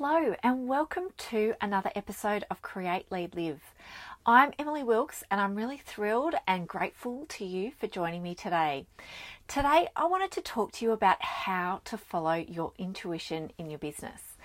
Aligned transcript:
Hello, 0.00 0.36
and 0.44 0.68
welcome 0.68 1.08
to 1.16 1.54
another 1.60 1.90
episode 1.96 2.44
of 2.52 2.62
Create, 2.62 3.10
Lead, 3.10 3.34
Live. 3.34 3.60
I'm 4.24 4.52
Emily 4.56 4.84
Wilkes, 4.84 5.24
and 5.28 5.40
I'm 5.40 5.56
really 5.56 5.76
thrilled 5.76 6.36
and 6.46 6.68
grateful 6.68 7.26
to 7.30 7.44
you 7.44 7.72
for 7.72 7.88
joining 7.88 8.22
me 8.22 8.36
today. 8.36 8.86
Today, 9.48 9.88
I 9.96 10.06
wanted 10.06 10.30
to 10.30 10.40
talk 10.40 10.70
to 10.74 10.84
you 10.84 10.92
about 10.92 11.20
how 11.20 11.80
to 11.86 11.98
follow 11.98 12.34
your 12.34 12.74
intuition 12.78 13.50
in 13.58 13.70
your 13.70 13.80
business. 13.80 14.36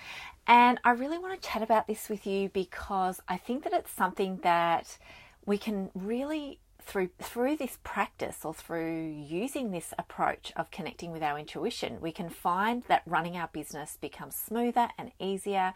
And 0.47 0.79
I 0.83 0.89
really 0.89 1.19
want 1.19 1.39
to 1.39 1.47
chat 1.47 1.61
about 1.61 1.85
this 1.85 2.09
with 2.09 2.25
you 2.25 2.49
because 2.49 3.21
I 3.27 3.37
think 3.37 3.63
that 3.65 3.73
it's 3.73 3.91
something 3.91 4.39
that 4.41 4.97
we 5.45 5.59
can 5.59 5.91
really 5.93 6.57
through 6.85 7.09
through 7.19 7.57
this 7.57 7.77
practice 7.83 8.39
or 8.43 8.53
through 8.53 9.07
using 9.07 9.71
this 9.71 9.93
approach 9.97 10.51
of 10.55 10.71
connecting 10.71 11.11
with 11.11 11.23
our 11.23 11.39
intuition, 11.39 11.99
we 12.01 12.11
can 12.11 12.29
find 12.29 12.83
that 12.83 13.03
running 13.05 13.37
our 13.37 13.49
business 13.51 13.97
becomes 13.99 14.35
smoother 14.35 14.89
and 14.97 15.11
easier 15.19 15.73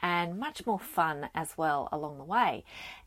and 0.00 0.38
much 0.38 0.66
more 0.66 0.78
fun 0.78 1.28
as 1.34 1.56
well 1.56 1.88
along 1.92 2.18
the 2.18 2.24
way. 2.24 2.64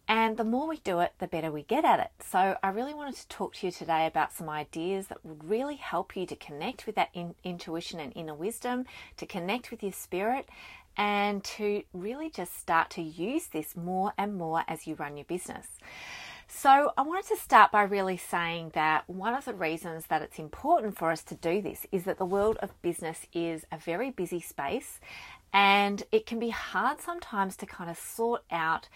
And 0.07 0.37
the 0.37 0.43
more 0.43 0.67
we 0.67 0.77
do 0.77 0.99
it, 1.01 1.13
the 1.19 1.27
better 1.27 1.51
we 1.51 1.63
get 1.63 1.83
at 1.83 1.99
it. 1.99 2.11
So, 2.25 2.57
I 2.63 2.69
really 2.69 2.93
wanted 2.93 3.15
to 3.17 3.27
talk 3.27 3.55
to 3.55 3.65
you 3.65 3.71
today 3.71 4.05
about 4.05 4.31
some 4.31 4.47
ideas 4.47 5.07
that 5.07 5.23
would 5.25 5.49
really 5.49 5.75
help 5.75 6.15
you 6.15 6.25
to 6.25 6.35
connect 6.35 6.85
with 6.85 6.95
that 6.95 7.09
in- 7.13 7.35
intuition 7.43 7.99
and 7.99 8.13
inner 8.15 8.33
wisdom, 8.33 8.85
to 9.17 9.25
connect 9.25 9.69
with 9.69 9.83
your 9.83 9.91
spirit, 9.91 10.47
and 10.95 11.43
to 11.43 11.83
really 11.93 12.29
just 12.29 12.57
start 12.57 12.89
to 12.91 13.01
use 13.01 13.47
this 13.47 13.75
more 13.75 14.13
and 14.17 14.35
more 14.35 14.63
as 14.67 14.87
you 14.87 14.95
run 14.95 15.17
your 15.17 15.25
business. 15.25 15.67
So, 16.49 16.93
I 16.97 17.01
wanted 17.01 17.27
to 17.27 17.35
start 17.35 17.73
by 17.73 17.83
really 17.83 18.15
saying 18.15 18.71
that 18.73 19.03
one 19.09 19.33
of 19.33 19.43
the 19.43 19.53
reasons 19.53 20.05
that 20.07 20.21
it's 20.21 20.39
important 20.39 20.97
for 20.97 21.11
us 21.11 21.21
to 21.23 21.35
do 21.35 21.61
this 21.61 21.85
is 21.91 22.05
that 22.05 22.17
the 22.17 22.25
world 22.25 22.57
of 22.61 22.81
business 22.81 23.27
is 23.33 23.65
a 23.69 23.77
very 23.77 24.11
busy 24.11 24.39
space 24.39 25.01
and 25.51 26.03
it 26.09 26.25
can 26.25 26.39
be 26.39 26.49
hard 26.49 27.01
sometimes 27.01 27.57
to 27.57 27.65
kind 27.65 27.89
of 27.89 27.97
sort 27.97 28.43
out 28.49 28.87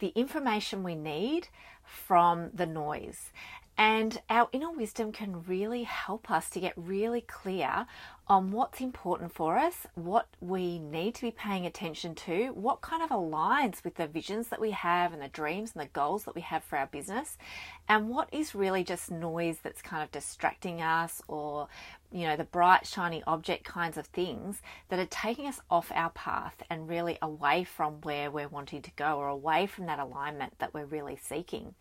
the 0.00 0.08
information 0.08 0.82
we 0.82 0.96
need 0.96 1.46
from 1.84 2.50
the 2.52 2.66
noise. 2.66 3.30
And 3.78 4.20
our 4.28 4.48
inner 4.52 4.72
wisdom 4.72 5.12
can 5.12 5.44
really 5.44 5.84
help 5.84 6.28
us 6.28 6.50
to 6.50 6.60
get 6.60 6.72
really 6.76 7.20
clear 7.20 7.86
on 8.28 8.50
what's 8.50 8.80
important 8.80 9.32
for 9.32 9.56
us, 9.56 9.86
what 9.94 10.26
we 10.40 10.80
need 10.80 11.14
to 11.14 11.22
be 11.22 11.30
paying 11.30 11.64
attention 11.64 12.12
to, 12.14 12.48
what 12.48 12.80
kind 12.80 13.00
of 13.00 13.10
aligns 13.10 13.84
with 13.84 13.94
the 13.94 14.06
visions 14.06 14.48
that 14.48 14.60
we 14.60 14.72
have 14.72 15.12
and 15.12 15.22
the 15.22 15.28
dreams 15.28 15.72
and 15.74 15.82
the 15.82 15.90
goals 15.92 16.24
that 16.24 16.34
we 16.34 16.40
have 16.40 16.64
for 16.64 16.76
our 16.76 16.88
business, 16.88 17.38
and 17.88 18.08
what 18.08 18.28
is 18.32 18.54
really 18.54 18.82
just 18.82 19.12
noise 19.12 19.58
that's 19.62 19.80
kind 19.80 20.02
of 20.02 20.10
distracting 20.10 20.82
us 20.82 21.22
or 21.28 21.68
you 22.12 22.26
know 22.26 22.36
the 22.36 22.44
bright 22.44 22.86
shiny 22.86 23.22
object 23.26 23.64
kinds 23.64 23.96
of 23.96 24.06
things 24.06 24.62
that 24.88 24.98
are 24.98 25.06
taking 25.06 25.46
us 25.46 25.60
off 25.70 25.90
our 25.94 26.10
path 26.10 26.62
and 26.70 26.88
really 26.88 27.18
away 27.20 27.64
from 27.64 27.94
where 28.02 28.30
we're 28.30 28.48
wanting 28.48 28.80
to 28.80 28.90
go 28.92 29.18
or 29.18 29.28
away 29.28 29.66
from 29.66 29.86
that 29.86 29.98
alignment 29.98 30.52
that 30.58 30.72
we're 30.72 30.84
really 30.84 31.18
seeking. 31.20 31.74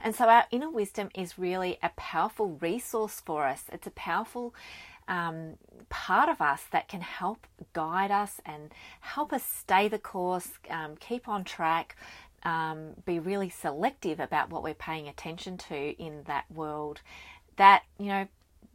And 0.00 0.14
so 0.14 0.28
our 0.28 0.44
inner 0.50 0.70
wisdom 0.70 1.10
is 1.14 1.38
really 1.38 1.78
a 1.82 1.90
powerful 1.96 2.58
resource 2.60 3.20
for 3.24 3.44
us. 3.44 3.64
It's 3.72 3.86
a 3.86 3.92
powerful 3.92 4.54
um, 5.08 5.54
part 5.88 6.28
of 6.28 6.40
us 6.40 6.62
that 6.72 6.88
can 6.88 7.00
help 7.00 7.46
guide 7.72 8.10
us 8.10 8.40
and 8.46 8.72
help 9.00 9.32
us 9.32 9.42
stay 9.42 9.88
the 9.88 9.98
course, 9.98 10.48
um, 10.70 10.96
keep 10.96 11.28
on 11.28 11.44
track, 11.44 11.96
um, 12.44 12.94
be 13.04 13.18
really 13.18 13.48
selective 13.48 14.20
about 14.20 14.50
what 14.50 14.62
we're 14.62 14.74
paying 14.74 15.08
attention 15.08 15.56
to 15.56 16.02
in 16.02 16.22
that 16.26 16.44
world. 16.50 17.00
That, 17.56 17.82
you 17.98 18.06
know, 18.06 18.28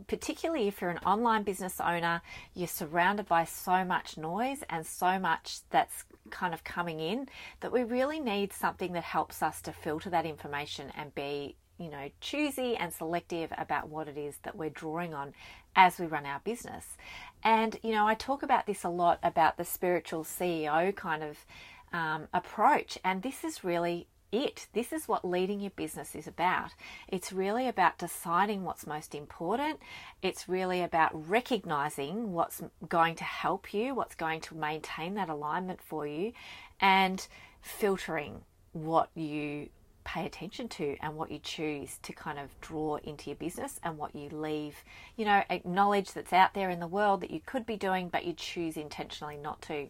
particularly 0.08 0.68
if 0.68 0.80
you're 0.80 0.92
an 0.92 1.00
online 1.00 1.44
business 1.44 1.80
owner, 1.80 2.22
you're 2.54 2.68
surrounded 2.68 3.28
by 3.28 3.46
so 3.46 3.84
much 3.84 4.18
noise 4.18 4.64
and 4.70 4.86
so 4.86 5.18
much 5.18 5.60
that's 5.70 6.04
kind 6.30 6.54
of 6.54 6.64
coming 6.64 7.00
in 7.00 7.28
that 7.62 7.72
we 7.72 7.84
really 7.84 8.20
need 8.20 8.54
something 8.54 8.94
that 8.94 9.04
helps 9.04 9.42
us 9.42 9.62
to 9.62 9.72
filter 9.72 10.10
that 10.10 10.26
information 10.26 10.92
and 10.96 11.16
be 11.16 11.56
you 11.80 11.90
know, 11.90 12.10
choosy 12.22 12.76
and 12.76 12.92
selective 12.92 13.52
about 13.58 13.90
what 13.90 14.08
it 14.08 14.18
is 14.18 14.36
that 14.44 14.56
we're 14.56 14.70
drawing 14.70 15.14
on 15.14 15.34
as 15.78 16.00
we 16.00 16.08
run 16.08 16.26
our 16.26 16.42
business. 16.44 16.98
And, 17.44 17.80
you 17.84 17.92
know, 17.92 18.08
I 18.08 18.16
talk 18.16 18.42
about 18.44 18.66
this 18.66 18.84
a 18.84 18.90
lot 18.90 19.20
about 19.22 19.58
the 19.58 19.64
spiritual 19.64 20.24
CEO 20.24 20.94
kind 20.94 21.24
of 21.24 21.46
um, 21.94 22.28
approach, 22.34 22.98
and 23.06 23.22
this 23.22 23.44
is 23.44 23.64
really 23.64 24.08
it. 24.32 24.68
This 24.74 24.92
is 24.92 25.08
what 25.08 25.24
leading 25.24 25.62
your 25.62 25.72
business 25.72 26.16
is 26.16 26.28
about. 26.28 26.72
It's 27.08 27.32
really 27.32 27.68
about 27.68 27.98
deciding 27.98 28.64
what's 28.64 28.86
most 28.86 29.16
important. 29.16 29.80
It's 30.22 30.50
really 30.50 30.82
about 30.82 31.30
recognizing 31.30 32.34
what's 32.34 32.62
going 32.90 33.16
to 33.16 33.24
help 33.24 33.74
you, 33.74 33.96
what's 33.96 34.16
going 34.16 34.42
to 34.42 34.56
maintain 34.56 35.14
that 35.14 35.30
alignment 35.30 35.82
for 35.82 36.06
you, 36.06 36.34
and 36.82 37.26
filtering 37.62 38.42
what 38.74 39.10
you 39.16 39.70
pay 40.08 40.26
attention 40.26 40.70
to 40.70 40.96
and 41.02 41.16
what 41.18 41.30
you 41.30 41.38
choose 41.38 42.00
to 42.02 42.14
kind 42.14 42.40
of 42.40 42.50
draw 42.62 42.96
into 43.04 43.30
your 43.30 43.36
business 43.36 43.78
and 43.84 43.98
what 43.98 44.16
you 44.16 44.30
leave, 44.30 44.76
you 45.18 45.26
know, 45.26 45.44
acknowledge 45.50 46.14
that's 46.14 46.32
out 46.32 46.54
there 46.54 46.70
in 46.70 46.80
the 46.80 46.88
world 46.88 47.20
that 47.20 47.30
you 47.30 47.42
could 47.46 47.66
be 47.66 47.76
doing, 47.76 48.08
but 48.08 48.24
you 48.24 48.32
choose 48.32 48.78
intentionally 48.78 49.36
not 49.36 49.62
to. 49.64 49.90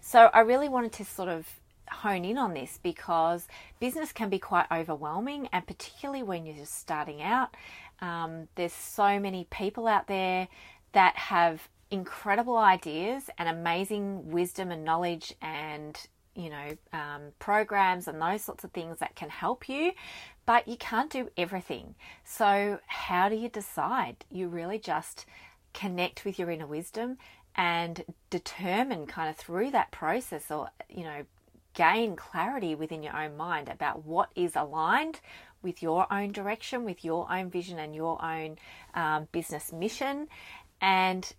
So 0.00 0.30
I 0.34 0.40
really 0.40 0.68
wanted 0.68 0.92
to 0.94 1.04
sort 1.04 1.28
of 1.28 1.46
hone 1.88 2.24
in 2.24 2.38
on 2.38 2.54
this 2.54 2.80
because 2.82 3.46
business 3.78 4.12
can 4.12 4.28
be 4.28 4.40
quite 4.40 4.66
overwhelming, 4.72 5.48
and 5.52 5.64
particularly 5.64 6.24
when 6.24 6.44
you're 6.44 6.56
just 6.56 6.76
starting 6.78 7.22
out. 7.22 7.56
Um, 8.00 8.48
there's 8.56 8.72
so 8.72 9.20
many 9.20 9.46
people 9.48 9.86
out 9.86 10.08
there 10.08 10.48
that 10.90 11.16
have 11.16 11.68
incredible 11.92 12.56
ideas 12.56 13.30
and 13.38 13.48
amazing 13.48 14.30
wisdom 14.30 14.72
and 14.72 14.82
knowledge 14.84 15.34
and 15.40 15.96
you 16.34 16.50
know, 16.50 16.76
um, 16.92 17.32
programs 17.38 18.08
and 18.08 18.20
those 18.20 18.42
sorts 18.42 18.64
of 18.64 18.72
things 18.72 18.98
that 18.98 19.14
can 19.14 19.28
help 19.28 19.68
you, 19.68 19.92
but 20.46 20.66
you 20.66 20.76
can't 20.76 21.10
do 21.10 21.28
everything. 21.36 21.94
So, 22.24 22.78
how 22.86 23.28
do 23.28 23.36
you 23.36 23.48
decide? 23.48 24.24
You 24.30 24.48
really 24.48 24.78
just 24.78 25.26
connect 25.74 26.24
with 26.24 26.38
your 26.38 26.50
inner 26.50 26.66
wisdom 26.66 27.18
and 27.54 28.04
determine 28.30 29.06
kind 29.06 29.28
of 29.28 29.36
through 29.36 29.70
that 29.72 29.90
process 29.90 30.50
or, 30.50 30.70
you 30.88 31.04
know, 31.04 31.24
gain 31.74 32.16
clarity 32.16 32.74
within 32.74 33.02
your 33.02 33.16
own 33.16 33.36
mind 33.36 33.68
about 33.68 34.04
what 34.04 34.30
is 34.34 34.56
aligned 34.56 35.20
with 35.62 35.82
your 35.82 36.12
own 36.12 36.32
direction, 36.32 36.84
with 36.84 37.04
your 37.04 37.30
own 37.32 37.50
vision 37.50 37.78
and 37.78 37.94
your 37.94 38.22
own 38.22 38.56
um, 38.94 39.28
business 39.32 39.72
mission, 39.72 40.28
and 40.80 41.32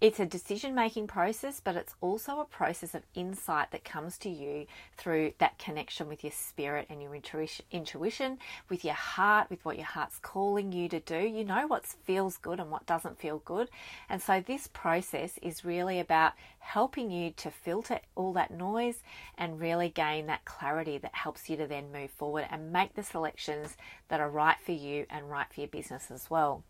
it's 0.00 0.18
a 0.18 0.24
decision 0.24 0.74
making 0.74 1.06
process, 1.08 1.60
but 1.60 1.76
it's 1.76 1.94
also 2.00 2.40
a 2.40 2.46
process 2.46 2.94
of 2.94 3.02
insight 3.14 3.70
that 3.72 3.84
comes 3.84 4.16
to 4.18 4.30
you 4.30 4.66
through 4.96 5.34
that 5.38 5.58
connection 5.58 6.08
with 6.08 6.24
your 6.24 6.32
spirit 6.32 6.86
and 6.88 7.02
your 7.02 7.14
intuition, 7.14 8.38
with 8.70 8.82
your 8.82 8.94
heart, 8.94 9.50
with 9.50 9.62
what 9.62 9.76
your 9.76 9.84
heart's 9.84 10.18
calling 10.18 10.72
you 10.72 10.88
to 10.88 11.00
do. 11.00 11.18
You 11.18 11.44
know 11.44 11.66
what 11.66 11.84
feels 11.84 12.38
good 12.38 12.60
and 12.60 12.70
what 12.70 12.86
doesn't 12.86 13.18
feel 13.18 13.42
good. 13.44 13.68
And 14.08 14.22
so, 14.22 14.40
this 14.40 14.68
process 14.68 15.38
is 15.42 15.66
really 15.66 16.00
about 16.00 16.32
helping 16.60 17.10
you 17.10 17.32
to 17.32 17.50
filter 17.50 18.00
all 18.14 18.32
that 18.32 18.50
noise 18.50 19.02
and 19.36 19.60
really 19.60 19.90
gain 19.90 20.26
that 20.26 20.46
clarity 20.46 20.96
that 20.96 21.14
helps 21.14 21.50
you 21.50 21.58
to 21.58 21.66
then 21.66 21.92
move 21.92 22.10
forward 22.10 22.46
and 22.50 22.72
make 22.72 22.94
the 22.94 23.02
selections 23.02 23.76
that 24.08 24.20
are 24.20 24.30
right 24.30 24.56
for 24.64 24.72
you 24.72 25.04
and 25.10 25.28
right 25.28 25.52
for 25.52 25.60
your 25.60 25.68
business 25.68 26.10
as 26.10 26.30
well. 26.30 26.62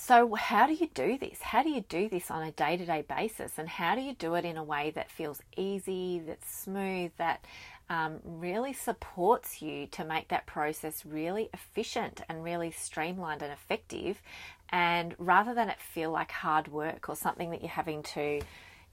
So, 0.00 0.32
how 0.36 0.68
do 0.68 0.74
you 0.74 0.88
do 0.94 1.18
this? 1.18 1.42
How 1.42 1.64
do 1.64 1.70
you 1.70 1.80
do 1.80 2.08
this 2.08 2.30
on 2.30 2.44
a 2.44 2.52
day 2.52 2.76
to 2.76 2.86
day 2.86 3.02
basis? 3.02 3.58
And 3.58 3.68
how 3.68 3.96
do 3.96 4.00
you 4.00 4.14
do 4.14 4.36
it 4.36 4.44
in 4.44 4.56
a 4.56 4.62
way 4.62 4.92
that 4.94 5.10
feels 5.10 5.42
easy, 5.56 6.22
that's 6.24 6.48
smooth, 6.62 7.10
that 7.18 7.44
um, 7.90 8.20
really 8.22 8.72
supports 8.72 9.60
you 9.60 9.88
to 9.88 10.04
make 10.04 10.28
that 10.28 10.46
process 10.46 11.04
really 11.04 11.50
efficient 11.52 12.20
and 12.28 12.44
really 12.44 12.70
streamlined 12.70 13.42
and 13.42 13.52
effective. 13.52 14.22
And 14.68 15.16
rather 15.18 15.52
than 15.52 15.68
it 15.68 15.80
feel 15.80 16.12
like 16.12 16.30
hard 16.30 16.68
work 16.68 17.08
or 17.08 17.16
something 17.16 17.50
that 17.50 17.60
you're 17.60 17.68
having 17.68 18.04
to, 18.04 18.40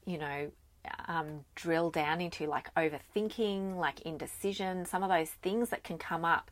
you 0.05 0.17
know, 0.17 0.49
um, 1.07 1.45
drill 1.55 1.89
down 1.89 2.21
into, 2.21 2.45
like 2.47 2.73
overthinking, 2.75 3.75
like 3.77 4.01
indecision, 4.01 4.85
some 4.85 5.03
of 5.03 5.09
those 5.09 5.29
things 5.29 5.69
that 5.69 5.83
can 5.83 5.97
come 5.97 6.25
up 6.25 6.51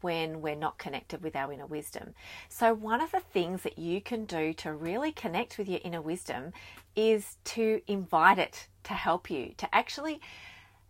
when 0.00 0.42
we're 0.42 0.54
not 0.54 0.76
connected 0.78 1.22
with 1.22 1.34
our 1.34 1.52
inner 1.52 1.66
wisdom. 1.66 2.14
So, 2.48 2.74
one 2.74 3.00
of 3.00 3.10
the 3.10 3.20
things 3.20 3.62
that 3.62 3.78
you 3.78 4.00
can 4.00 4.24
do 4.26 4.52
to 4.54 4.72
really 4.72 5.12
connect 5.12 5.56
with 5.56 5.68
your 5.68 5.80
inner 5.82 6.02
wisdom 6.02 6.52
is 6.94 7.36
to 7.44 7.80
invite 7.86 8.38
it 8.38 8.68
to 8.84 8.92
help 8.92 9.30
you, 9.30 9.54
to 9.56 9.74
actually 9.74 10.20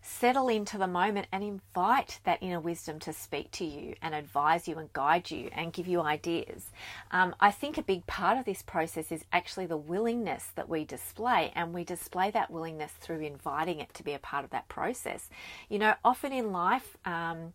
settle 0.06 0.48
into 0.48 0.76
the 0.76 0.86
moment 0.86 1.26
and 1.32 1.42
invite 1.42 2.20
that 2.24 2.42
inner 2.42 2.60
wisdom 2.60 2.98
to 3.00 3.10
speak 3.10 3.50
to 3.50 3.64
you 3.64 3.94
and 4.02 4.14
advise 4.14 4.68
you 4.68 4.76
and 4.76 4.92
guide 4.92 5.30
you 5.30 5.48
and 5.52 5.72
give 5.72 5.86
you 5.86 6.02
ideas. 6.02 6.70
Um, 7.10 7.34
I 7.40 7.50
think 7.50 7.78
a 7.78 7.82
big 7.82 8.06
part 8.06 8.36
of 8.36 8.44
this 8.44 8.60
process 8.60 9.10
is 9.10 9.24
actually 9.32 9.64
the 9.64 9.78
willingness 9.78 10.48
that 10.56 10.68
we 10.68 10.84
display, 10.84 11.52
and 11.54 11.72
we 11.72 11.84
display 11.84 12.30
that 12.32 12.50
willingness 12.50 12.92
through 13.00 13.20
inviting 13.20 13.80
it 13.80 13.94
to 13.94 14.02
be 14.02 14.12
a 14.12 14.18
part 14.18 14.44
of 14.44 14.50
that 14.50 14.68
process. 14.68 15.30
You 15.70 15.78
know, 15.78 15.94
often 16.04 16.32
in 16.32 16.52
life, 16.52 16.98
um, 17.06 17.54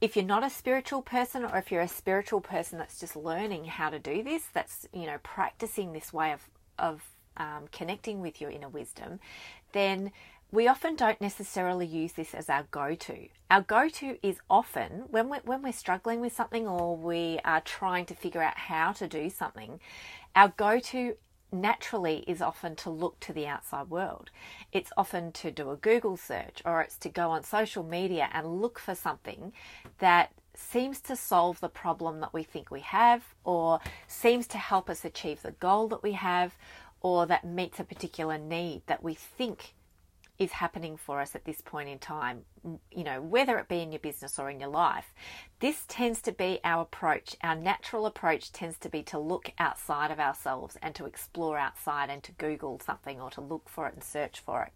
if 0.00 0.14
you're 0.14 0.24
not 0.24 0.44
a 0.44 0.50
spiritual 0.50 1.02
person 1.02 1.44
or 1.44 1.56
if 1.56 1.72
you're 1.72 1.80
a 1.80 1.88
spiritual 1.88 2.40
person 2.40 2.78
that's 2.78 3.00
just 3.00 3.16
learning 3.16 3.64
how 3.64 3.90
to 3.90 3.98
do 3.98 4.22
this, 4.22 4.44
that's, 4.52 4.86
you 4.92 5.06
know, 5.06 5.18
practicing 5.24 5.92
this 5.92 6.12
way 6.12 6.32
of, 6.32 6.48
of 6.78 7.02
um, 7.36 7.64
connecting 7.72 8.20
with 8.20 8.40
your 8.40 8.50
inner 8.50 8.68
wisdom, 8.68 9.18
then 9.72 10.12
we 10.52 10.68
often 10.68 10.94
don't 10.94 11.20
necessarily 11.20 11.86
use 11.86 12.12
this 12.12 12.34
as 12.34 12.50
our 12.50 12.64
go 12.70 12.94
to. 12.94 13.28
Our 13.50 13.62
go 13.62 13.88
to 13.88 14.18
is 14.24 14.38
often 14.50 15.04
when 15.08 15.30
we're, 15.30 15.40
when 15.44 15.62
we're 15.62 15.72
struggling 15.72 16.20
with 16.20 16.34
something 16.34 16.68
or 16.68 16.94
we 16.94 17.38
are 17.42 17.62
trying 17.62 18.04
to 18.06 18.14
figure 18.14 18.42
out 18.42 18.58
how 18.58 18.92
to 18.92 19.08
do 19.08 19.30
something, 19.30 19.80
our 20.36 20.52
go 20.54 20.78
to 20.78 21.16
naturally 21.50 22.24
is 22.26 22.42
often 22.42 22.76
to 22.76 22.90
look 22.90 23.18
to 23.20 23.32
the 23.32 23.46
outside 23.46 23.88
world. 23.88 24.30
It's 24.72 24.92
often 24.94 25.32
to 25.32 25.50
do 25.50 25.70
a 25.70 25.76
Google 25.76 26.18
search 26.18 26.60
or 26.66 26.82
it's 26.82 26.98
to 26.98 27.08
go 27.08 27.30
on 27.30 27.44
social 27.44 27.82
media 27.82 28.28
and 28.34 28.60
look 28.60 28.78
for 28.78 28.94
something 28.94 29.54
that 30.00 30.32
seems 30.54 31.00
to 31.00 31.16
solve 31.16 31.60
the 31.60 31.68
problem 31.70 32.20
that 32.20 32.34
we 32.34 32.42
think 32.42 32.70
we 32.70 32.80
have 32.80 33.22
or 33.44 33.80
seems 34.06 34.46
to 34.48 34.58
help 34.58 34.90
us 34.90 35.02
achieve 35.02 35.40
the 35.40 35.52
goal 35.52 35.88
that 35.88 36.02
we 36.02 36.12
have 36.12 36.56
or 37.00 37.24
that 37.26 37.42
meets 37.42 37.80
a 37.80 37.84
particular 37.84 38.36
need 38.36 38.82
that 38.86 39.02
we 39.02 39.14
think 39.14 39.72
is 40.42 40.52
happening 40.52 40.96
for 40.96 41.20
us 41.20 41.34
at 41.34 41.44
this 41.44 41.60
point 41.60 41.88
in 41.88 41.98
time, 41.98 42.42
you 42.90 43.04
know, 43.04 43.20
whether 43.20 43.58
it 43.58 43.68
be 43.68 43.80
in 43.80 43.92
your 43.92 43.98
business 43.98 44.38
or 44.38 44.50
in 44.50 44.60
your 44.60 44.68
life. 44.68 45.14
This 45.60 45.84
tends 45.88 46.20
to 46.22 46.32
be 46.32 46.60
our 46.64 46.82
approach. 46.82 47.36
Our 47.42 47.54
natural 47.54 48.06
approach 48.06 48.52
tends 48.52 48.78
to 48.78 48.88
be 48.88 49.02
to 49.04 49.18
look 49.18 49.52
outside 49.58 50.10
of 50.10 50.18
ourselves 50.18 50.76
and 50.82 50.94
to 50.96 51.06
explore 51.06 51.56
outside 51.58 52.10
and 52.10 52.22
to 52.24 52.32
Google 52.32 52.80
something 52.84 53.20
or 53.20 53.30
to 53.30 53.40
look 53.40 53.68
for 53.68 53.86
it 53.86 53.94
and 53.94 54.02
search 54.02 54.40
for 54.40 54.62
it. 54.64 54.72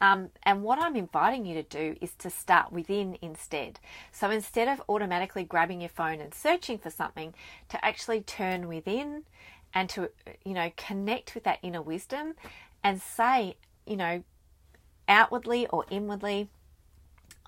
Um, 0.00 0.30
and 0.42 0.62
what 0.62 0.80
I'm 0.80 0.96
inviting 0.96 1.46
you 1.46 1.54
to 1.54 1.62
do 1.62 1.96
is 2.00 2.12
to 2.18 2.30
start 2.30 2.72
within 2.72 3.18
instead. 3.22 3.78
So 4.12 4.30
instead 4.30 4.68
of 4.68 4.82
automatically 4.88 5.44
grabbing 5.44 5.80
your 5.80 5.90
phone 5.90 6.20
and 6.20 6.34
searching 6.34 6.78
for 6.78 6.90
something, 6.90 7.34
to 7.68 7.84
actually 7.84 8.20
turn 8.22 8.68
within 8.68 9.22
and 9.72 9.88
to, 9.90 10.10
you 10.44 10.54
know, 10.54 10.70
connect 10.76 11.34
with 11.34 11.44
that 11.44 11.58
inner 11.62 11.82
wisdom 11.82 12.34
and 12.82 13.00
say, 13.00 13.56
you 13.86 13.96
know, 13.96 14.22
outwardly 15.08 15.66
or 15.68 15.84
inwardly, 15.90 16.48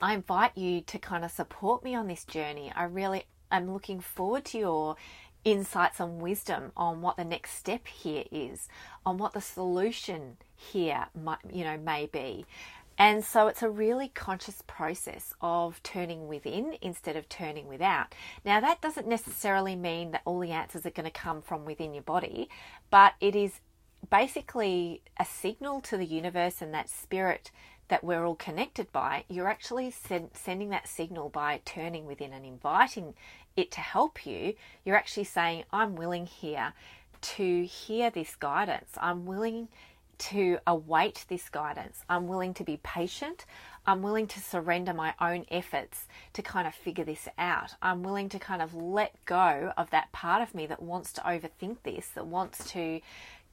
I 0.01 0.15
invite 0.15 0.57
you 0.57 0.81
to 0.83 0.99
kind 0.99 1.25
of 1.25 1.31
support 1.31 1.83
me 1.83 1.95
on 1.95 2.07
this 2.07 2.25
journey. 2.25 2.73
I 2.75 2.85
really 2.85 3.25
am 3.51 3.73
looking 3.73 4.01
forward 4.01 4.45
to 4.47 4.59
your 4.59 4.97
insights 5.45 6.01
and 6.01 6.21
wisdom 6.21 6.73
on 6.77 7.01
what 7.01 7.17
the 7.17 7.25
next 7.25 7.53
step 7.53 7.87
here 7.87 8.25
is, 8.31 8.69
on 9.05 9.19
what 9.19 9.33
the 9.33 9.41
solution 9.41 10.37
here 10.55 11.07
might, 11.21 11.39
you 11.53 11.65
know, 11.65 11.79
may 11.79 12.07
be. 12.07 12.47
And 13.01 13.25
so 13.25 13.47
it's 13.47 13.63
a 13.63 13.71
really 13.71 14.09
conscious 14.09 14.63
process 14.67 15.33
of 15.41 15.81
turning 15.85 16.27
within 16.27 16.77
instead 16.83 17.15
of 17.15 17.29
turning 17.29 17.69
without. 17.69 18.13
Now, 18.45 18.61
that 18.61 18.81
doesn't 18.81 19.07
necessarily 19.07 19.77
mean 19.77 20.11
that 20.11 20.23
all 20.25 20.41
the 20.41 20.51
answers 20.51 20.85
are 20.85 20.91
going 20.91 21.05
to 21.05 21.13
come 21.13 21.41
from 21.41 21.65
within 21.65 21.95
your 21.95 22.03
body, 22.03 22.49
but 22.91 23.15
it 23.21 23.37
is 23.37 23.61
basically 24.11 25.03
a 25.19 25.25
signal 25.25 25.81
to 25.83 25.97
the 25.97 26.07
universe 26.07 26.63
and 26.63 26.73
that 26.75 26.89
spirit 26.89 27.51
that 27.89 28.05
we're 28.05 28.25
all 28.25 28.35
connected 28.35 28.91
by, 28.93 29.25
you're 29.29 29.49
actually 29.49 29.91
send, 29.91 30.31
sending 30.35 30.69
that 30.71 30.87
signal 30.87 31.29
by 31.31 31.61
turning 31.65 32.07
within 32.07 32.33
and 32.33 32.45
inviting 32.45 33.15
it 33.57 33.71
to 33.73 33.81
help 33.81 34.27
you. 34.27 34.55
You're 34.85 34.97
actually 34.97 35.25
saying, 35.25 35.65
I'm 35.73 35.97
willing 35.97 36.27
here 36.27 36.75
to 37.21 37.65
hear 37.65 38.11
this 38.11 38.37
guidance. 38.37 38.91
I'm 38.99 39.27
willing 39.27 39.69
to 40.19 40.59
await 40.67 41.25
this 41.29 41.49
guidance. 41.49 42.03
I'm 42.09 42.27
willing 42.27 42.53
to 42.55 42.65
be 42.65 42.79
patient. 42.83 43.47
I'm 43.87 44.03
willing 44.03 44.27
to 44.29 44.41
surrender 44.41 44.93
my 44.93 45.15
own 45.21 45.47
efforts 45.51 46.07
to 46.35 46.43
kind 46.43 46.67
of 46.67 46.75
figure 46.75 47.05
this 47.05 47.29
out. 47.39 47.75
I'm 47.81 48.03
willing 48.03 48.29
to 48.31 48.39
kind 48.39 48.61
of 48.61 48.75
let 48.75 49.15
go 49.25 49.73
of 49.77 49.91
that 49.91 50.13
part 50.13 50.43
of 50.43 50.55
me 50.55 50.67
that 50.67 50.83
wants 50.83 51.13
to 51.15 51.21
overthink 51.23 51.79
this, 51.85 52.09
that 52.09 52.27
wants 52.27 52.71
to 52.73 53.01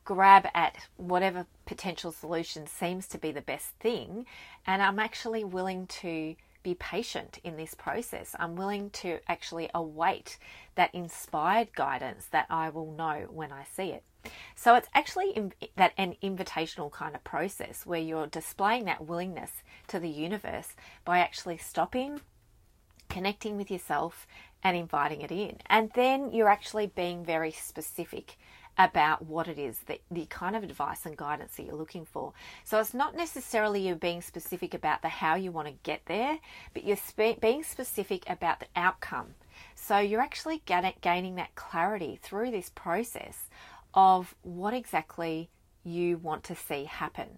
grab 0.06 0.48
at 0.54 0.78
whatever 0.98 1.48
potential 1.66 2.12
solution 2.12 2.68
seems 2.68 3.08
to 3.08 3.18
be 3.18 3.32
the 3.32 3.42
best 3.42 3.72
thing. 3.80 4.26
And 4.66 4.82
I'm 4.82 5.00
actually 5.00 5.44
willing 5.44 5.88
to 5.88 6.36
be 6.64 6.76
patient 6.76 7.40
in 7.44 7.58
this 7.58 7.76
process. 7.76 8.36
I'm 8.40 8.56
willing 8.56 8.90
to 8.92 9.20
actually 9.28 9.70
await 9.76 10.38
that 10.76 10.94
inspired 10.96 11.76
guidance 11.76 12.26
that 12.32 12.48
I 12.50 12.70
will 12.70 12.92
know 12.92 13.28
when 13.30 13.52
I 13.52 13.66
see 13.76 13.90
it. 13.90 14.04
So 14.56 14.74
it's 14.74 14.90
actually 14.94 15.30
in, 15.32 15.54
that 15.76 15.94
an 15.98 16.16
invitational 16.24 16.92
kind 16.92 17.14
of 17.14 17.24
process 17.24 17.86
where 17.86 18.00
you're 18.00 18.26
displaying 18.26 18.86
that 18.86 19.06
willingness 19.06 19.52
to 19.90 20.00
the 20.00 20.10
universe 20.10 20.70
by 21.04 21.20
actually 21.20 21.58
stopping, 21.58 22.22
connecting 23.10 23.58
with 23.58 23.70
yourself, 23.70 24.26
and 24.64 24.76
inviting 24.76 25.22
it 25.22 25.32
in. 25.32 25.58
And 25.68 25.92
then 25.94 26.32
you're 26.32 26.50
actually 26.50 26.88
being 26.88 27.24
very 27.24 27.52
specific 27.52 28.38
about 28.78 29.26
what 29.26 29.48
it 29.48 29.58
is 29.58 29.80
that 29.88 30.02
the 30.12 30.26
kind 30.26 30.56
of 30.56 30.64
advice 30.64 31.06
and 31.06 31.16
guidance 31.16 31.56
that 31.56 31.64
you're 31.64 31.76
looking 31.76 32.06
for. 32.06 32.34
So 32.64 32.80
it's 32.80 32.94
not 32.94 33.16
necessarily 33.16 33.88
you 33.88 33.96
being 33.96 34.22
specific 34.22 34.74
about 34.74 35.02
the 35.02 35.10
how 35.10 35.36
you 35.36 35.52
want 35.52 35.68
to 35.68 35.74
get 35.84 36.02
there, 36.08 36.40
but 36.74 36.84
you're 36.84 36.98
spe- 36.98 37.40
being 37.40 37.64
specific 37.64 38.24
about 38.30 38.60
the 38.60 38.68
outcome. 38.76 39.36
So 39.76 40.00
you're 40.00 40.22
actually 40.22 40.62
gaining 40.66 41.36
that 41.36 41.56
clarity 41.56 42.20
through 42.22 42.52
this 42.52 42.70
process 42.70 43.48
of 43.94 44.36
what 44.42 44.74
exactly 44.74 45.50
you 45.84 46.18
want 46.18 46.44
to 46.46 46.56
see 46.56 46.84
happen. 46.86 47.30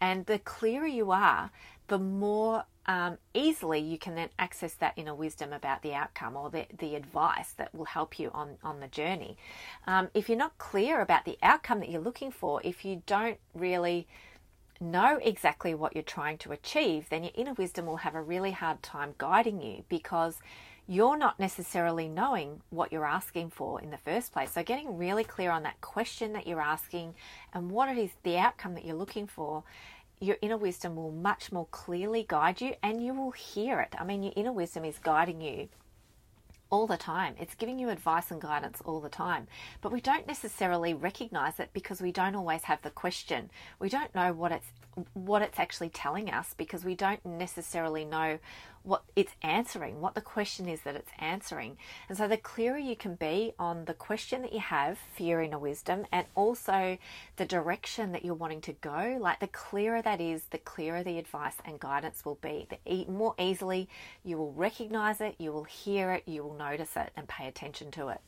And 0.00 0.26
the 0.26 0.38
clearer 0.38 0.86
you 0.86 1.12
are, 1.12 1.50
the 1.88 1.98
more 1.98 2.64
um, 2.86 3.18
easily 3.32 3.80
you 3.80 3.98
can 3.98 4.14
then 4.14 4.28
access 4.38 4.74
that 4.74 4.94
inner 4.96 5.14
wisdom 5.14 5.52
about 5.52 5.82
the 5.82 5.94
outcome 5.94 6.36
or 6.36 6.50
the, 6.50 6.66
the 6.78 6.94
advice 6.94 7.52
that 7.56 7.74
will 7.74 7.86
help 7.86 8.18
you 8.18 8.30
on, 8.32 8.56
on 8.62 8.80
the 8.80 8.88
journey. 8.88 9.36
Um, 9.86 10.08
if 10.14 10.28
you're 10.28 10.38
not 10.38 10.58
clear 10.58 11.00
about 11.00 11.24
the 11.24 11.38
outcome 11.42 11.80
that 11.80 11.90
you're 11.90 12.00
looking 12.00 12.30
for, 12.30 12.60
if 12.64 12.84
you 12.84 13.02
don't 13.06 13.38
really 13.54 14.06
know 14.80 15.18
exactly 15.22 15.74
what 15.74 15.94
you're 15.94 16.02
trying 16.02 16.38
to 16.38 16.52
achieve, 16.52 17.08
then 17.08 17.24
your 17.24 17.32
inner 17.34 17.54
wisdom 17.54 17.86
will 17.86 17.98
have 17.98 18.14
a 18.14 18.22
really 18.22 18.50
hard 18.50 18.82
time 18.82 19.14
guiding 19.18 19.62
you 19.62 19.84
because 19.88 20.38
you're 20.86 21.16
not 21.16 21.40
necessarily 21.40 22.08
knowing 22.08 22.60
what 22.68 22.92
you're 22.92 23.06
asking 23.06 23.50
for 23.50 23.80
in 23.80 23.90
the 23.90 23.96
first 23.96 24.32
place. 24.32 24.52
So, 24.52 24.62
getting 24.62 24.98
really 24.98 25.24
clear 25.24 25.50
on 25.50 25.62
that 25.62 25.80
question 25.80 26.34
that 26.34 26.46
you're 26.46 26.60
asking 26.60 27.14
and 27.54 27.70
what 27.70 27.88
it 27.88 27.98
is, 27.98 28.10
the 28.22 28.36
outcome 28.36 28.74
that 28.74 28.84
you're 28.84 28.94
looking 28.94 29.26
for, 29.26 29.64
your 30.24 30.36
inner 30.40 30.56
wisdom 30.56 30.96
will 30.96 31.12
much 31.12 31.52
more 31.52 31.66
clearly 31.66 32.24
guide 32.26 32.60
you 32.60 32.74
and 32.82 33.04
you 33.04 33.14
will 33.14 33.32
hear 33.32 33.80
it. 33.80 33.94
I 33.98 34.04
mean, 34.04 34.22
your 34.22 34.32
inner 34.36 34.52
wisdom 34.52 34.84
is 34.84 34.98
guiding 34.98 35.40
you 35.40 35.68
all 36.70 36.86
the 36.86 36.96
time. 36.96 37.34
It's 37.38 37.54
giving 37.54 37.78
you 37.78 37.90
advice 37.90 38.30
and 38.30 38.40
guidance 38.40 38.80
all 38.84 39.00
the 39.00 39.08
time. 39.08 39.46
But 39.80 39.92
we 39.92 40.00
don't 40.00 40.26
necessarily 40.26 40.94
recognize 40.94 41.60
it 41.60 41.70
because 41.72 42.00
we 42.00 42.10
don't 42.10 42.34
always 42.34 42.64
have 42.64 42.82
the 42.82 42.90
question. 42.90 43.50
We 43.78 43.88
don't 43.88 44.14
know 44.14 44.32
what 44.32 44.52
it's 44.52 44.66
what 45.14 45.42
it's 45.42 45.58
actually 45.58 45.88
telling 45.88 46.30
us 46.30 46.54
because 46.56 46.84
we 46.84 46.94
don't 46.94 47.24
necessarily 47.24 48.04
know 48.04 48.38
what 48.84 49.02
it's 49.16 49.32
answering, 49.42 50.00
what 50.00 50.14
the 50.14 50.20
question 50.20 50.68
is 50.68 50.82
that 50.82 50.94
it's 50.94 51.10
answering. 51.18 51.78
And 52.08 52.18
so 52.18 52.28
the 52.28 52.36
clearer 52.36 52.76
you 52.76 52.94
can 52.94 53.14
be 53.14 53.54
on 53.58 53.86
the 53.86 53.94
question 53.94 54.42
that 54.42 54.52
you 54.52 54.60
have 54.60 54.98
for 55.16 55.22
your 55.22 55.40
inner 55.40 55.58
wisdom 55.58 56.04
and 56.12 56.26
also 56.34 56.98
the 57.36 57.46
direction 57.46 58.12
that 58.12 58.24
you're 58.24 58.34
wanting 58.34 58.60
to 58.60 58.72
go, 58.74 59.16
like 59.18 59.40
the 59.40 59.46
clearer 59.46 60.02
that 60.02 60.20
is, 60.20 60.42
the 60.50 60.58
clearer 60.58 61.02
the 61.02 61.18
advice 61.18 61.56
and 61.64 61.80
guidance 61.80 62.26
will 62.26 62.38
be. 62.42 62.68
The 62.68 63.06
more 63.06 63.34
easily 63.38 63.88
you 64.22 64.36
will 64.36 64.52
recognize 64.52 65.20
it, 65.22 65.36
you 65.38 65.50
will 65.50 65.64
hear 65.64 66.12
it, 66.12 66.24
you 66.26 66.44
will 66.44 66.54
notice 66.54 66.94
it 66.94 67.10
and 67.16 67.26
pay 67.26 67.48
attention 67.48 67.90
to 67.92 68.08
it. 68.08 68.20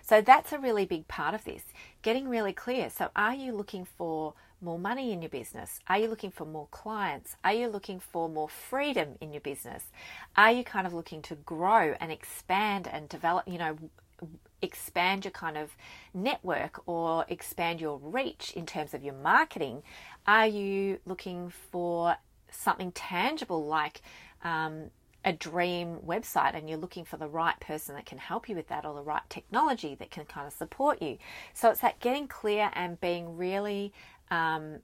So 0.00 0.22
that's 0.22 0.52
a 0.52 0.58
really 0.58 0.86
big 0.86 1.08
part 1.08 1.34
of 1.34 1.44
this, 1.44 1.62
getting 2.00 2.26
really 2.26 2.54
clear. 2.54 2.88
So 2.88 3.10
are 3.14 3.34
you 3.34 3.52
looking 3.52 3.84
for 3.84 4.32
more 4.60 4.78
money 4.78 5.12
in 5.12 5.22
your 5.22 5.28
business? 5.28 5.80
Are 5.88 5.98
you 5.98 6.08
looking 6.08 6.30
for 6.30 6.44
more 6.44 6.68
clients? 6.70 7.36
Are 7.44 7.52
you 7.52 7.68
looking 7.68 8.00
for 8.00 8.28
more 8.28 8.48
freedom 8.48 9.16
in 9.20 9.32
your 9.32 9.40
business? 9.40 9.84
Are 10.36 10.50
you 10.52 10.64
kind 10.64 10.86
of 10.86 10.92
looking 10.92 11.22
to 11.22 11.34
grow 11.34 11.94
and 12.00 12.12
expand 12.12 12.88
and 12.90 13.08
develop, 13.08 13.46
you 13.46 13.58
know, 13.58 13.76
expand 14.62 15.24
your 15.24 15.32
kind 15.32 15.56
of 15.56 15.70
network 16.12 16.82
or 16.86 17.24
expand 17.28 17.80
your 17.80 17.98
reach 17.98 18.52
in 18.54 18.66
terms 18.66 18.94
of 18.94 19.02
your 19.02 19.14
marketing? 19.14 19.82
Are 20.26 20.46
you 20.46 20.98
looking 21.06 21.50
for 21.70 22.16
something 22.50 22.92
tangible 22.92 23.66
like 23.66 24.02
um, 24.44 24.90
a 25.24 25.32
dream 25.32 25.98
website 26.06 26.54
and 26.54 26.68
you're 26.68 26.78
looking 26.78 27.04
for 27.04 27.16
the 27.16 27.28
right 27.28 27.58
person 27.60 27.94
that 27.94 28.06
can 28.06 28.18
help 28.18 28.48
you 28.48 28.56
with 28.56 28.68
that 28.68 28.86
or 28.86 28.94
the 28.94 29.02
right 29.02 29.22
technology 29.28 29.94
that 29.94 30.10
can 30.10 30.24
kind 30.24 30.46
of 30.46 30.52
support 30.52 31.02
you. 31.02 31.18
So 31.52 31.70
it's 31.70 31.80
that 31.80 32.00
getting 32.00 32.26
clear 32.26 32.70
and 32.72 33.00
being 33.00 33.36
really 33.36 33.92
um, 34.30 34.78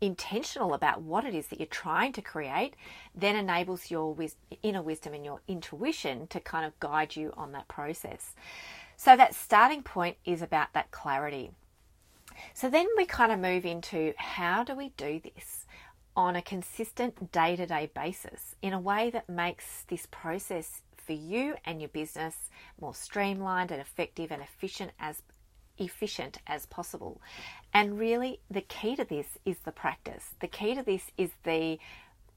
intentional 0.00 0.74
about 0.74 1.02
what 1.02 1.24
it 1.24 1.34
is 1.34 1.48
that 1.48 1.58
you're 1.58 1.66
trying 1.66 2.12
to 2.12 2.22
create, 2.22 2.74
then 3.14 3.36
enables 3.36 3.90
your 3.90 4.14
wis- 4.14 4.36
inner 4.62 4.82
wisdom 4.82 5.14
and 5.14 5.24
your 5.24 5.40
intuition 5.46 6.26
to 6.28 6.40
kind 6.40 6.64
of 6.64 6.78
guide 6.80 7.16
you 7.16 7.32
on 7.36 7.52
that 7.52 7.68
process. 7.68 8.34
So 8.96 9.16
that 9.16 9.34
starting 9.34 9.82
point 9.82 10.16
is 10.24 10.42
about 10.42 10.72
that 10.72 10.90
clarity. 10.90 11.50
So 12.54 12.70
then 12.70 12.86
we 12.96 13.04
kind 13.04 13.32
of 13.32 13.38
move 13.38 13.66
into 13.66 14.14
how 14.16 14.64
do 14.64 14.74
we 14.74 14.90
do 14.96 15.20
this? 15.22 15.66
on 16.16 16.36
a 16.36 16.42
consistent 16.42 17.30
day 17.32 17.56
to 17.56 17.66
day 17.66 17.90
basis 17.94 18.56
in 18.62 18.72
a 18.72 18.80
way 18.80 19.10
that 19.10 19.28
makes 19.28 19.84
this 19.88 20.06
process 20.10 20.82
for 20.96 21.12
you 21.12 21.54
and 21.64 21.80
your 21.80 21.88
business 21.88 22.50
more 22.80 22.94
streamlined 22.94 23.70
and 23.70 23.80
effective 23.80 24.30
and 24.30 24.42
efficient 24.42 24.90
as 24.98 25.22
efficient 25.78 26.38
as 26.46 26.66
possible. 26.66 27.20
And 27.72 27.98
really 27.98 28.40
the 28.50 28.62
key 28.62 28.96
to 28.96 29.04
this 29.04 29.38
is 29.44 29.58
the 29.60 29.72
practice. 29.72 30.34
The 30.40 30.48
key 30.48 30.74
to 30.74 30.82
this 30.82 31.10
is 31.16 31.30
the 31.44 31.78